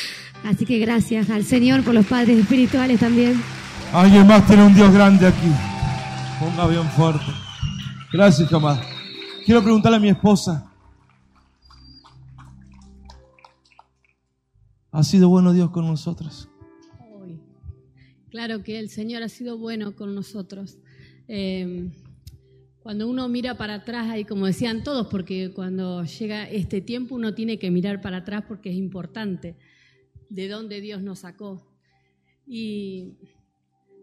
Así 0.45 0.65
que 0.65 0.79
gracias 0.79 1.29
al 1.29 1.45
Señor 1.45 1.83
por 1.83 1.93
los 1.93 2.07
padres 2.07 2.39
espirituales 2.39 3.01
también. 3.01 3.39
Alguien 3.93 4.27
más 4.27 4.47
tiene 4.47 4.65
un 4.65 4.75
Dios 4.75 4.91
grande 4.95 5.27
aquí. 5.27 5.49
Ponga 6.39 6.67
bien 6.69 6.89
fuerte. 6.93 7.27
Gracias, 8.11 8.49
jamás. 8.49 8.81
Quiero 9.45 9.63
preguntarle 9.63 9.99
a 9.99 10.01
mi 10.01 10.09
esposa. 10.09 10.70
¿Ha 14.93 15.05
sido 15.05 15.29
bueno 15.29 15.53
Dios 15.53 15.71
con 15.71 15.87
nosotros? 15.87 16.49
Claro 18.31 18.63
que 18.63 18.79
el 18.79 18.89
Señor 18.89 19.23
ha 19.23 19.29
sido 19.29 19.59
bueno 19.59 19.95
con 19.95 20.15
nosotros. 20.15 20.79
Eh, 21.27 21.91
cuando 22.83 23.09
uno 23.09 23.29
mira 23.29 23.57
para 23.57 23.75
atrás, 23.75 24.09
ahí 24.09 24.25
como 24.25 24.47
decían 24.47 24.83
todos, 24.83 25.09
porque 25.09 25.53
cuando 25.53 26.05
llega 26.05 26.49
este 26.49 26.81
tiempo 26.81 27.15
uno 27.15 27.35
tiene 27.35 27.59
que 27.59 27.71
mirar 27.71 28.01
para 28.01 28.19
atrás 28.19 28.45
porque 28.49 28.71
es 28.71 28.77
importante 28.77 29.57
de 30.29 30.49
dónde 30.49 30.81
Dios 30.81 31.03
nos 31.03 31.21
sacó. 31.21 31.67
Y 32.47 33.19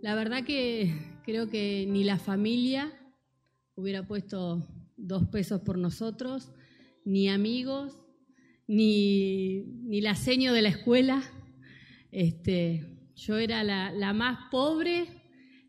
la 0.02 0.16
verdad 0.16 0.46
que 0.46 0.94
creo 1.26 1.50
que 1.50 1.86
ni 1.90 2.04
la 2.04 2.18
familia 2.18 2.94
hubiera 3.76 4.08
puesto 4.08 4.68
dos 4.96 5.28
pesos 5.28 5.62
por 5.62 5.78
nosotros, 5.78 6.52
ni 7.04 7.30
amigos, 7.30 7.98
ni, 8.68 9.64
ni 9.86 10.02
la 10.02 10.16
seño 10.16 10.54
de 10.54 10.62
la 10.62 10.70
escuela. 10.70 11.24
Este, 12.12 12.86
yo 13.16 13.38
era 13.38 13.64
la, 13.64 13.92
la 13.92 14.14
más 14.14 14.50
pobre, 14.52 15.08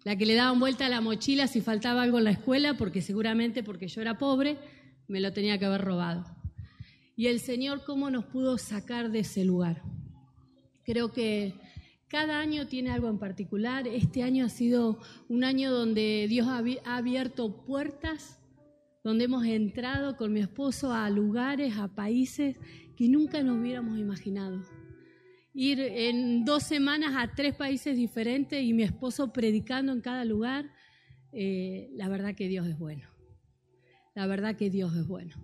la 0.05 0.17
que 0.17 0.27
le 0.27 0.35
daban 0.35 0.61
vuelta 0.61 0.87
a 0.87 0.91
la 0.91 1.01
mochila 1.01 1.47
si 1.47 1.61
faltaba 1.61 2.03
algo 2.03 2.19
en 2.19 2.25
la 2.25 2.33
escuela, 2.33 2.75
porque 2.75 3.01
seguramente 3.01 3.63
porque 3.63 3.89
yo 3.89 4.01
era 4.01 4.19
pobre, 4.19 4.59
me 5.07 5.21
lo 5.21 5.33
tenía 5.33 5.59
que 5.59 5.65
haber 5.65 5.81
robado. 5.81 6.25
Y 7.17 7.27
el 7.27 7.41
Señor, 7.41 7.83
¿cómo 7.85 8.11
nos 8.11 8.27
pudo 8.27 8.59
sacar 8.59 9.11
de 9.11 9.21
ese 9.21 9.45
lugar? 9.45 9.83
Creo 10.85 11.13
que 11.13 11.55
cada 12.09 12.39
año 12.39 12.67
tiene 12.69 12.91
algo 12.91 13.09
en 13.09 13.19
particular. 13.19 13.87
Este 13.87 14.23
año 14.23 14.47
ha 14.47 14.49
sido 14.49 14.99
un 15.29 15.45
año 15.45 15.73
donde 15.73 16.27
Dios 16.29 16.47
ha 16.47 16.97
abierto 16.97 17.65
puertas, 17.65 18.39
donde 19.03 19.25
hemos 19.25 19.45
entrado 19.47 20.17
con 20.17 20.33
mi 20.33 20.41
esposo 20.41 20.93
a 20.93 21.11
lugares, 21.11 21.77
a 21.77 21.89
países 21.89 22.57
que 22.99 23.09
nunca 23.09 23.45
nos 23.45 23.61
hubiéramos 23.61 23.97
imaginado. 23.97 24.61
Ir 25.55 25.79
en 25.79 26.45
dos 26.45 26.65
semanas 26.65 27.15
a 27.17 27.33
tres 27.33 27.55
países 27.55 27.97
diferentes 27.97 28.61
y 28.61 28.73
mi 28.73 28.83
esposo 28.83 29.33
predicando 29.33 29.93
en 29.93 30.01
cada 30.01 30.25
lugar, 30.25 30.69
eh, 31.33 31.91
la 31.95 32.09
verdad 32.09 32.35
que 32.35 32.49
Dios 32.49 32.67
es 32.67 32.77
bueno. 32.77 33.09
La 34.17 34.27
verdad 34.27 34.57
que 34.57 34.69
Dios 34.69 34.97
es 34.97 35.07
bueno. 35.07 35.37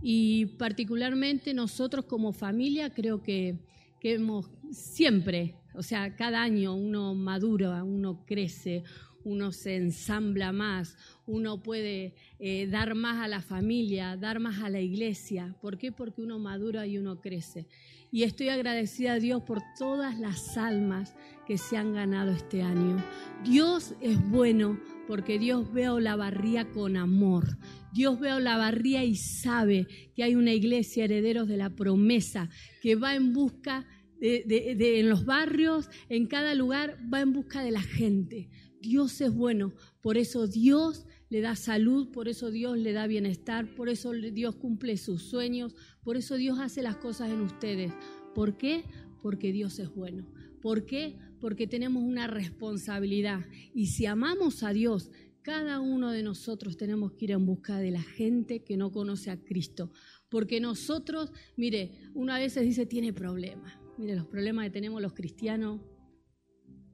Y 0.00 0.46
particularmente 0.58 1.54
nosotros 1.54 2.04
como 2.04 2.32
familia 2.32 2.90
creo 2.90 3.20
que, 3.20 3.58
que 4.00 4.14
hemos 4.14 4.48
siempre, 4.70 5.56
o 5.74 5.82
sea, 5.82 6.14
cada 6.14 6.40
año 6.40 6.76
uno 6.76 7.16
madura, 7.16 7.82
uno 7.82 8.24
crece, 8.24 8.84
uno 9.26 9.50
se 9.50 9.74
ensambla 9.74 10.52
más, 10.52 10.96
uno 11.26 11.60
puede 11.60 12.14
eh, 12.38 12.68
dar 12.68 12.94
más 12.94 13.24
a 13.24 13.26
la 13.26 13.42
familia, 13.42 14.16
dar 14.16 14.38
más 14.38 14.62
a 14.62 14.70
la 14.70 14.80
iglesia. 14.80 15.56
¿Por 15.60 15.78
qué? 15.78 15.90
Porque 15.90 16.22
uno 16.22 16.38
madura 16.38 16.86
y 16.86 16.96
uno 16.96 17.20
crece. 17.20 17.66
Y 18.12 18.22
estoy 18.22 18.50
agradecida 18.50 19.14
a 19.14 19.18
Dios 19.18 19.42
por 19.42 19.60
todas 19.76 20.16
las 20.20 20.56
almas 20.56 21.16
que 21.44 21.58
se 21.58 21.76
han 21.76 21.92
ganado 21.92 22.30
este 22.30 22.62
año. 22.62 23.04
Dios 23.44 23.94
es 24.00 24.16
bueno 24.30 24.78
porque 25.08 25.40
Dios 25.40 25.72
ve 25.72 25.86
a 25.86 26.16
barría 26.16 26.70
con 26.70 26.96
amor. 26.96 27.58
Dios 27.92 28.20
ve 28.20 28.30
a 28.30 28.38
barría 28.38 29.02
y 29.04 29.16
sabe 29.16 29.88
que 30.14 30.22
hay 30.22 30.36
una 30.36 30.52
iglesia 30.52 31.04
herederos 31.04 31.48
de 31.48 31.56
la 31.56 31.70
promesa 31.70 32.48
que 32.80 32.94
va 32.94 33.16
en 33.16 33.32
busca 33.32 33.86
de, 34.20 35.00
en 35.00 35.08
los 35.08 35.24
barrios, 35.24 35.88
en 36.08 36.26
cada 36.26 36.54
lugar, 36.54 36.96
va 37.12 37.20
en 37.20 37.32
busca 37.32 37.62
de 37.62 37.70
la 37.70 37.82
gente. 37.82 38.48
Dios 38.86 39.20
es 39.20 39.34
bueno, 39.34 39.72
por 40.00 40.16
eso 40.16 40.46
Dios 40.46 41.06
le 41.28 41.40
da 41.40 41.56
salud, 41.56 42.12
por 42.12 42.28
eso 42.28 42.52
Dios 42.52 42.78
le 42.78 42.92
da 42.92 43.08
bienestar, 43.08 43.74
por 43.74 43.88
eso 43.88 44.12
Dios 44.12 44.54
cumple 44.54 44.96
sus 44.96 45.22
sueños, 45.22 45.74
por 46.04 46.16
eso 46.16 46.36
Dios 46.36 46.60
hace 46.60 46.82
las 46.82 46.96
cosas 46.96 47.30
en 47.30 47.40
ustedes. 47.40 47.92
¿Por 48.32 48.56
qué? 48.56 48.84
Porque 49.22 49.50
Dios 49.50 49.80
es 49.80 49.92
bueno. 49.92 50.24
¿Por 50.62 50.86
qué? 50.86 51.18
Porque 51.40 51.66
tenemos 51.66 52.04
una 52.04 52.28
responsabilidad. 52.28 53.44
Y 53.74 53.88
si 53.88 54.06
amamos 54.06 54.62
a 54.62 54.72
Dios, 54.72 55.10
cada 55.42 55.80
uno 55.80 56.12
de 56.12 56.22
nosotros 56.22 56.76
tenemos 56.76 57.14
que 57.14 57.24
ir 57.24 57.30
en 57.32 57.44
busca 57.44 57.78
de 57.78 57.90
la 57.90 58.02
gente 58.02 58.62
que 58.62 58.76
no 58.76 58.92
conoce 58.92 59.32
a 59.32 59.42
Cristo. 59.42 59.90
Porque 60.28 60.60
nosotros, 60.60 61.32
mire, 61.56 61.90
una 62.14 62.38
vez 62.38 62.54
dice, 62.54 62.86
tiene 62.86 63.12
problemas. 63.12 63.74
Mire, 63.98 64.14
los 64.14 64.26
problemas 64.26 64.66
que 64.66 64.70
tenemos 64.70 65.02
los 65.02 65.12
cristianos, 65.12 65.80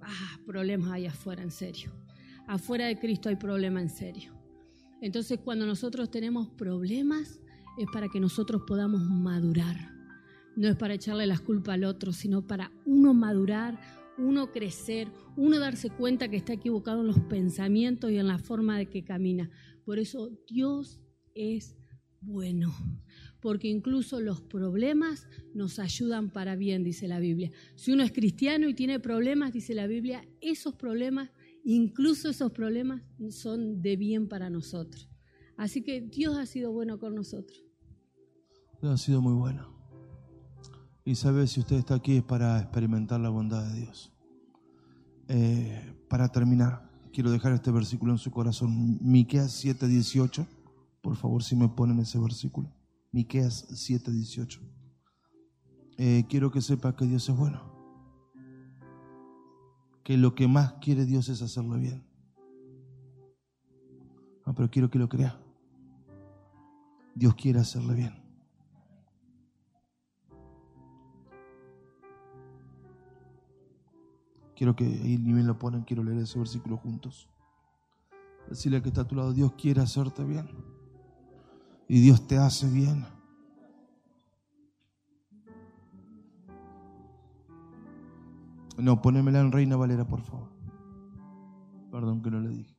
ah, 0.03 0.39
problemas 0.47 0.91
hay 0.93 1.07
afuera, 1.07 1.43
en 1.43 1.51
serio. 1.51 1.93
Afuera 2.47 2.87
de 2.87 2.99
Cristo 2.99 3.29
hay 3.29 3.37
problemas 3.37 3.83
en 3.83 3.91
serio. 3.91 4.33
Entonces, 5.01 5.39
cuando 5.43 5.67
nosotros 5.67 6.11
tenemos 6.11 6.49
problemas, 6.49 7.41
es 7.79 7.87
para 7.93 8.09
que 8.09 8.21
nosotros 8.21 8.63
podamos 8.67 9.03
madurar. 9.03 9.91
No 10.57 10.69
es 10.69 10.77
para 10.77 10.95
echarle 10.95 11.27
las 11.27 11.41
culpas 11.41 11.75
al 11.75 11.85
otro, 11.85 12.13
sino 12.13 12.47
para 12.47 12.71
uno 12.85 13.15
madurar, 13.15 13.81
uno 14.19 14.53
crecer, 14.53 15.09
uno 15.37 15.59
darse 15.59 15.91
cuenta 15.91 16.29
que 16.29 16.37
está 16.37 16.53
equivocado 16.53 17.01
en 17.01 17.07
los 17.07 17.21
pensamientos 17.21 18.11
y 18.11 18.19
en 18.19 18.29
la 18.29 18.39
forma 18.39 18.77
de 18.77 18.87
que 18.87 19.05
camina. 19.05 19.51
Por 19.85 19.99
eso 19.99 20.31
Dios 20.47 21.01
es 21.35 21.77
bueno 22.21 22.73
porque 23.43 23.69
incluso 23.69 24.21
los 24.21 24.41
problemas 24.41 25.27
nos 25.53 25.81
ayudan 25.81 26.31
para 26.31 26.55
bien, 26.55 26.85
dice 26.85 27.09
la 27.09 27.19
Biblia. 27.19 27.51
Si 27.75 27.93
uno 27.93 28.05
es 28.05 28.13
cristiano 28.13 28.69
y 28.69 28.75
tiene 28.75 29.01
problemas, 29.01 29.53
dice 29.53 29.75
la 29.75 29.89
Biblia, 29.89 30.25
esos 30.41 30.77
problemas, 30.77 31.31
incluso 31.65 32.31
esos 32.31 32.53
problemas, 32.53 33.03
son 33.31 33.83
de 33.83 33.97
bien 33.97 34.29
para 34.29 34.49
nosotros. 34.49 35.11
Así 35.57 35.83
que 35.83 36.01
Dios 36.01 36.39
ha 36.39 36.47
sido 36.47 36.73
bueno 36.73 37.01
con 37.01 37.17
nosotros. 37.17 37.65
Dios 38.81 38.95
ha 38.95 38.97
sido 38.97 39.21
muy 39.21 39.35
bueno. 39.35 39.77
Y 41.05 41.17
sabe, 41.17 41.49
si 41.49 41.61
usted 41.61 41.77
está 41.77 41.97
aquí 41.97 42.19
es 42.19 42.23
para 42.23 42.61
experimentar 42.61 43.19
la 43.19 43.29
bondad 43.29 43.69
de 43.73 43.81
Dios. 43.81 44.13
Eh, 45.27 45.95
para 46.09 46.29
terminar, 46.29 46.89
quiero 47.13 47.33
dejar 47.33 47.53
este 47.53 47.73
versículo 47.73 48.13
en 48.13 48.19
su 48.19 48.31
corazón. 48.31 48.99
Miqueas 49.03 49.53
7:18. 49.65 50.47
Por 51.01 51.17
favor, 51.17 51.43
si 51.43 51.57
me 51.57 51.69
ponen 51.69 51.99
ese 51.99 52.21
versículo. 52.21 52.73
Miqueas 53.13 53.67
7:18. 53.69 54.61
Eh, 55.99 56.25
quiero 56.29 56.51
que 56.51 56.63
sepa 56.63 56.97
que 56.97 57.05
Dios 57.05 57.29
es 57.29 57.37
bueno. 57.37 57.61
Que 60.03 60.17
lo 60.17 60.35
que 60.35 60.49
más 60.49 60.73
quiere 60.81 61.05
Dios 61.05 61.29
es 61.29 61.43
hacerlo 61.43 61.77
bien. 61.79 62.03
Ah, 64.45 64.55
pero 64.57 64.71
quiero 64.71 64.91
que 64.91 64.99
lo 64.99 65.09
crea. 65.09 65.39
Dios 67.15 67.35
quiere 67.35 67.61
hacerle 67.61 67.95
bien. 67.95 68.23
Quiero 74.57 74.75
que 74.75 74.85
ahí 74.85 75.19
ni 75.19 75.33
me 75.33 75.43
lo 75.43 75.59
ponen, 75.59 75.83
quiero 75.83 76.03
leer 76.03 76.19
ese 76.19 76.39
versículo 76.39 76.79
juntos. 76.79 77.29
Decirle 78.49 78.81
que 78.81 78.89
está 78.89 79.03
a 79.03 79.07
tu 79.07 79.15
lado, 79.15 79.33
Dios 79.33 79.53
quiere 79.53 79.83
hacerte 79.83 80.25
bien 80.25 80.72
y 81.93 82.01
Dios 82.01 82.27
te 82.27 82.39
hace 82.39 82.67
bien. 82.71 83.05
No, 88.79 89.03
ponémela 89.03 89.41
en 89.41 89.53
Reina 89.53 89.77
Valera, 89.77 90.07
por 90.07 90.23
favor. 90.23 90.49
Perdón 91.91 92.23
que 92.23 92.31
no 92.31 92.41
le 92.41 92.49
dije. 92.49 92.75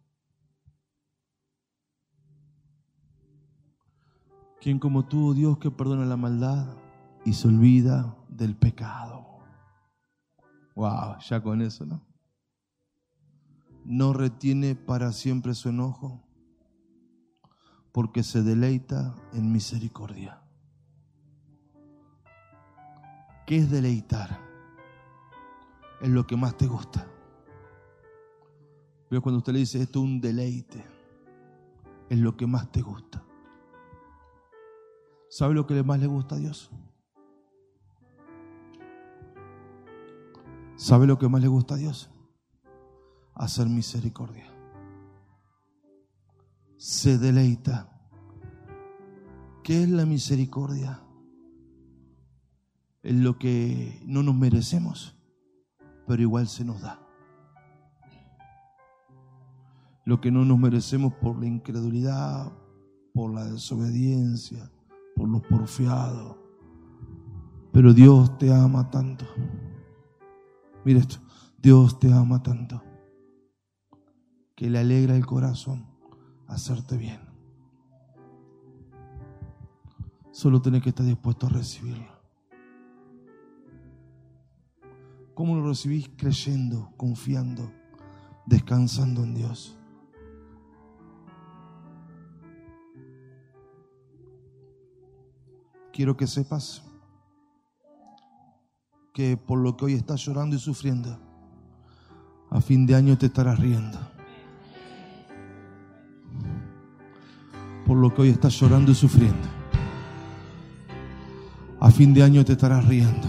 Quien 4.60 4.80
como 4.80 5.06
tú, 5.06 5.36
Dios, 5.36 5.60
que 5.60 5.70
perdona 5.70 6.06
la 6.06 6.18
maldad 6.18 6.76
y 7.24 7.34
se 7.34 7.48
olvida 7.48 8.18
del 8.30 8.56
pecado. 8.56 9.44
Wow, 10.74 11.20
ya 11.20 11.40
con 11.44 11.62
eso, 11.62 11.86
¿no? 11.86 12.02
No 13.86 14.12
retiene 14.12 14.74
para 14.74 15.12
siempre 15.12 15.54
su 15.54 15.70
enojo 15.70 16.33
porque 17.94 18.24
se 18.24 18.42
deleita 18.42 19.16
en 19.34 19.52
misericordia. 19.52 20.42
¿Qué 23.46 23.58
es 23.58 23.70
deleitar? 23.70 24.40
Es 26.02 26.10
lo 26.10 26.26
que 26.26 26.36
más 26.36 26.58
te 26.58 26.66
gusta. 26.66 27.08
Pero 29.08 29.22
cuando 29.22 29.38
usted 29.38 29.54
le 29.54 29.60
dice 29.60 29.80
esto 29.80 30.00
es 30.00 30.06
un 30.06 30.20
deleite, 30.20 30.84
es 32.10 32.18
lo 32.18 32.36
que 32.36 32.48
más 32.48 32.72
te 32.72 32.82
gusta. 32.82 33.24
¿Sabe 35.30 35.54
lo 35.54 35.68
que 35.68 35.82
más 35.84 36.00
le 36.00 36.08
gusta 36.08 36.36
a 36.36 36.40
Dios? 36.40 36.72
¿Sabe 40.76 41.06
lo 41.06 41.20
que 41.20 41.30
más 41.30 41.42
le 41.42 41.48
gusta 41.48 41.76
a 41.76 41.78
Dios? 41.78 42.10
Hacer 43.36 43.68
misericordia 43.68 44.53
se 46.84 47.18
deleita. 47.18 47.90
¿Qué 49.64 49.84
es 49.84 49.90
la 49.90 50.06
misericordia? 50.06 51.00
es 53.04 53.16
lo 53.16 53.38
que 53.38 54.02
no 54.06 54.22
nos 54.22 54.36
merecemos, 54.36 55.18
pero 56.06 56.22
igual 56.22 56.48
se 56.50 56.66
nos 56.66 56.82
da. 56.82 57.00
Lo 60.04 60.20
que 60.20 60.30
no 60.30 60.44
nos 60.44 60.60
merecemos 60.60 61.14
por 61.14 61.40
la 61.40 61.46
incredulidad, 61.46 62.52
por 63.14 63.34
la 63.34 63.46
desobediencia, 63.46 64.70
por 65.16 65.30
los 65.30 65.42
porfiados. 65.44 66.36
Pero 67.72 67.94
Dios 67.94 68.38
te 68.38 68.54
ama 68.54 68.90
tanto. 68.90 69.26
Mira 70.84 71.00
esto, 71.00 71.18
Dios 71.58 71.98
te 71.98 72.12
ama 72.12 72.44
tanto 72.44 72.84
que 74.54 74.70
le 74.70 74.80
alegra 74.80 75.16
el 75.16 75.26
corazón 75.26 75.93
hacerte 76.54 76.98
bien. 76.98 77.20
Solo 80.32 80.62
tenés 80.62 80.82
que 80.82 80.90
estar 80.90 81.06
dispuesto 81.06 81.48
a 81.48 81.50
recibirlo. 81.50 82.14
¿Cómo 85.34 85.56
lo 85.56 85.68
recibís? 85.68 86.10
Creyendo, 86.16 86.92
confiando, 86.98 87.72
descansando 88.46 89.24
en 89.24 89.36
Dios. 89.36 89.78
Quiero 95.92 96.18
que 96.18 96.28
sepas 96.28 96.84
que 99.14 99.38
por 99.38 99.60
lo 99.60 99.78
que 99.78 99.86
hoy 99.86 99.94
estás 99.94 100.26
llorando 100.26 100.56
y 100.56 100.60
sufriendo, 100.60 101.20
a 102.50 102.62
fin 102.62 102.86
de 102.86 102.96
año 102.96 103.18
te 103.18 103.28
estarás 103.28 103.60
riendo. 103.60 104.13
Por 107.94 108.02
lo 108.02 108.12
que 108.12 108.24
hoy 108.24 108.30
estás 108.30 108.60
llorando 108.60 108.92
y 108.92 108.96
sufriendo, 108.96 109.48
a 111.80 111.92
fin 111.92 112.12
de 112.12 112.24
año 112.24 112.44
te 112.44 112.54
estarás 112.54 112.88
riendo. 112.88 113.28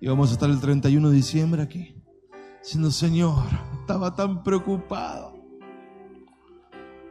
Y 0.00 0.06
vamos 0.06 0.30
a 0.30 0.34
estar 0.34 0.48
el 0.48 0.60
31 0.60 1.10
de 1.10 1.16
diciembre 1.16 1.60
aquí, 1.60 1.96
diciendo, 2.62 2.92
Señor, 2.92 3.42
estaba 3.80 4.14
tan 4.14 4.44
preocupado, 4.44 5.34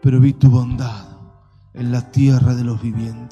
pero 0.02 0.22
vi 0.22 0.32
tu 0.32 0.50
bondad 0.50 1.18
en 1.74 1.92
la 1.92 2.12
tierra 2.12 2.56
de 2.56 2.64
los 2.64 2.82
vivientes. 2.82 3.28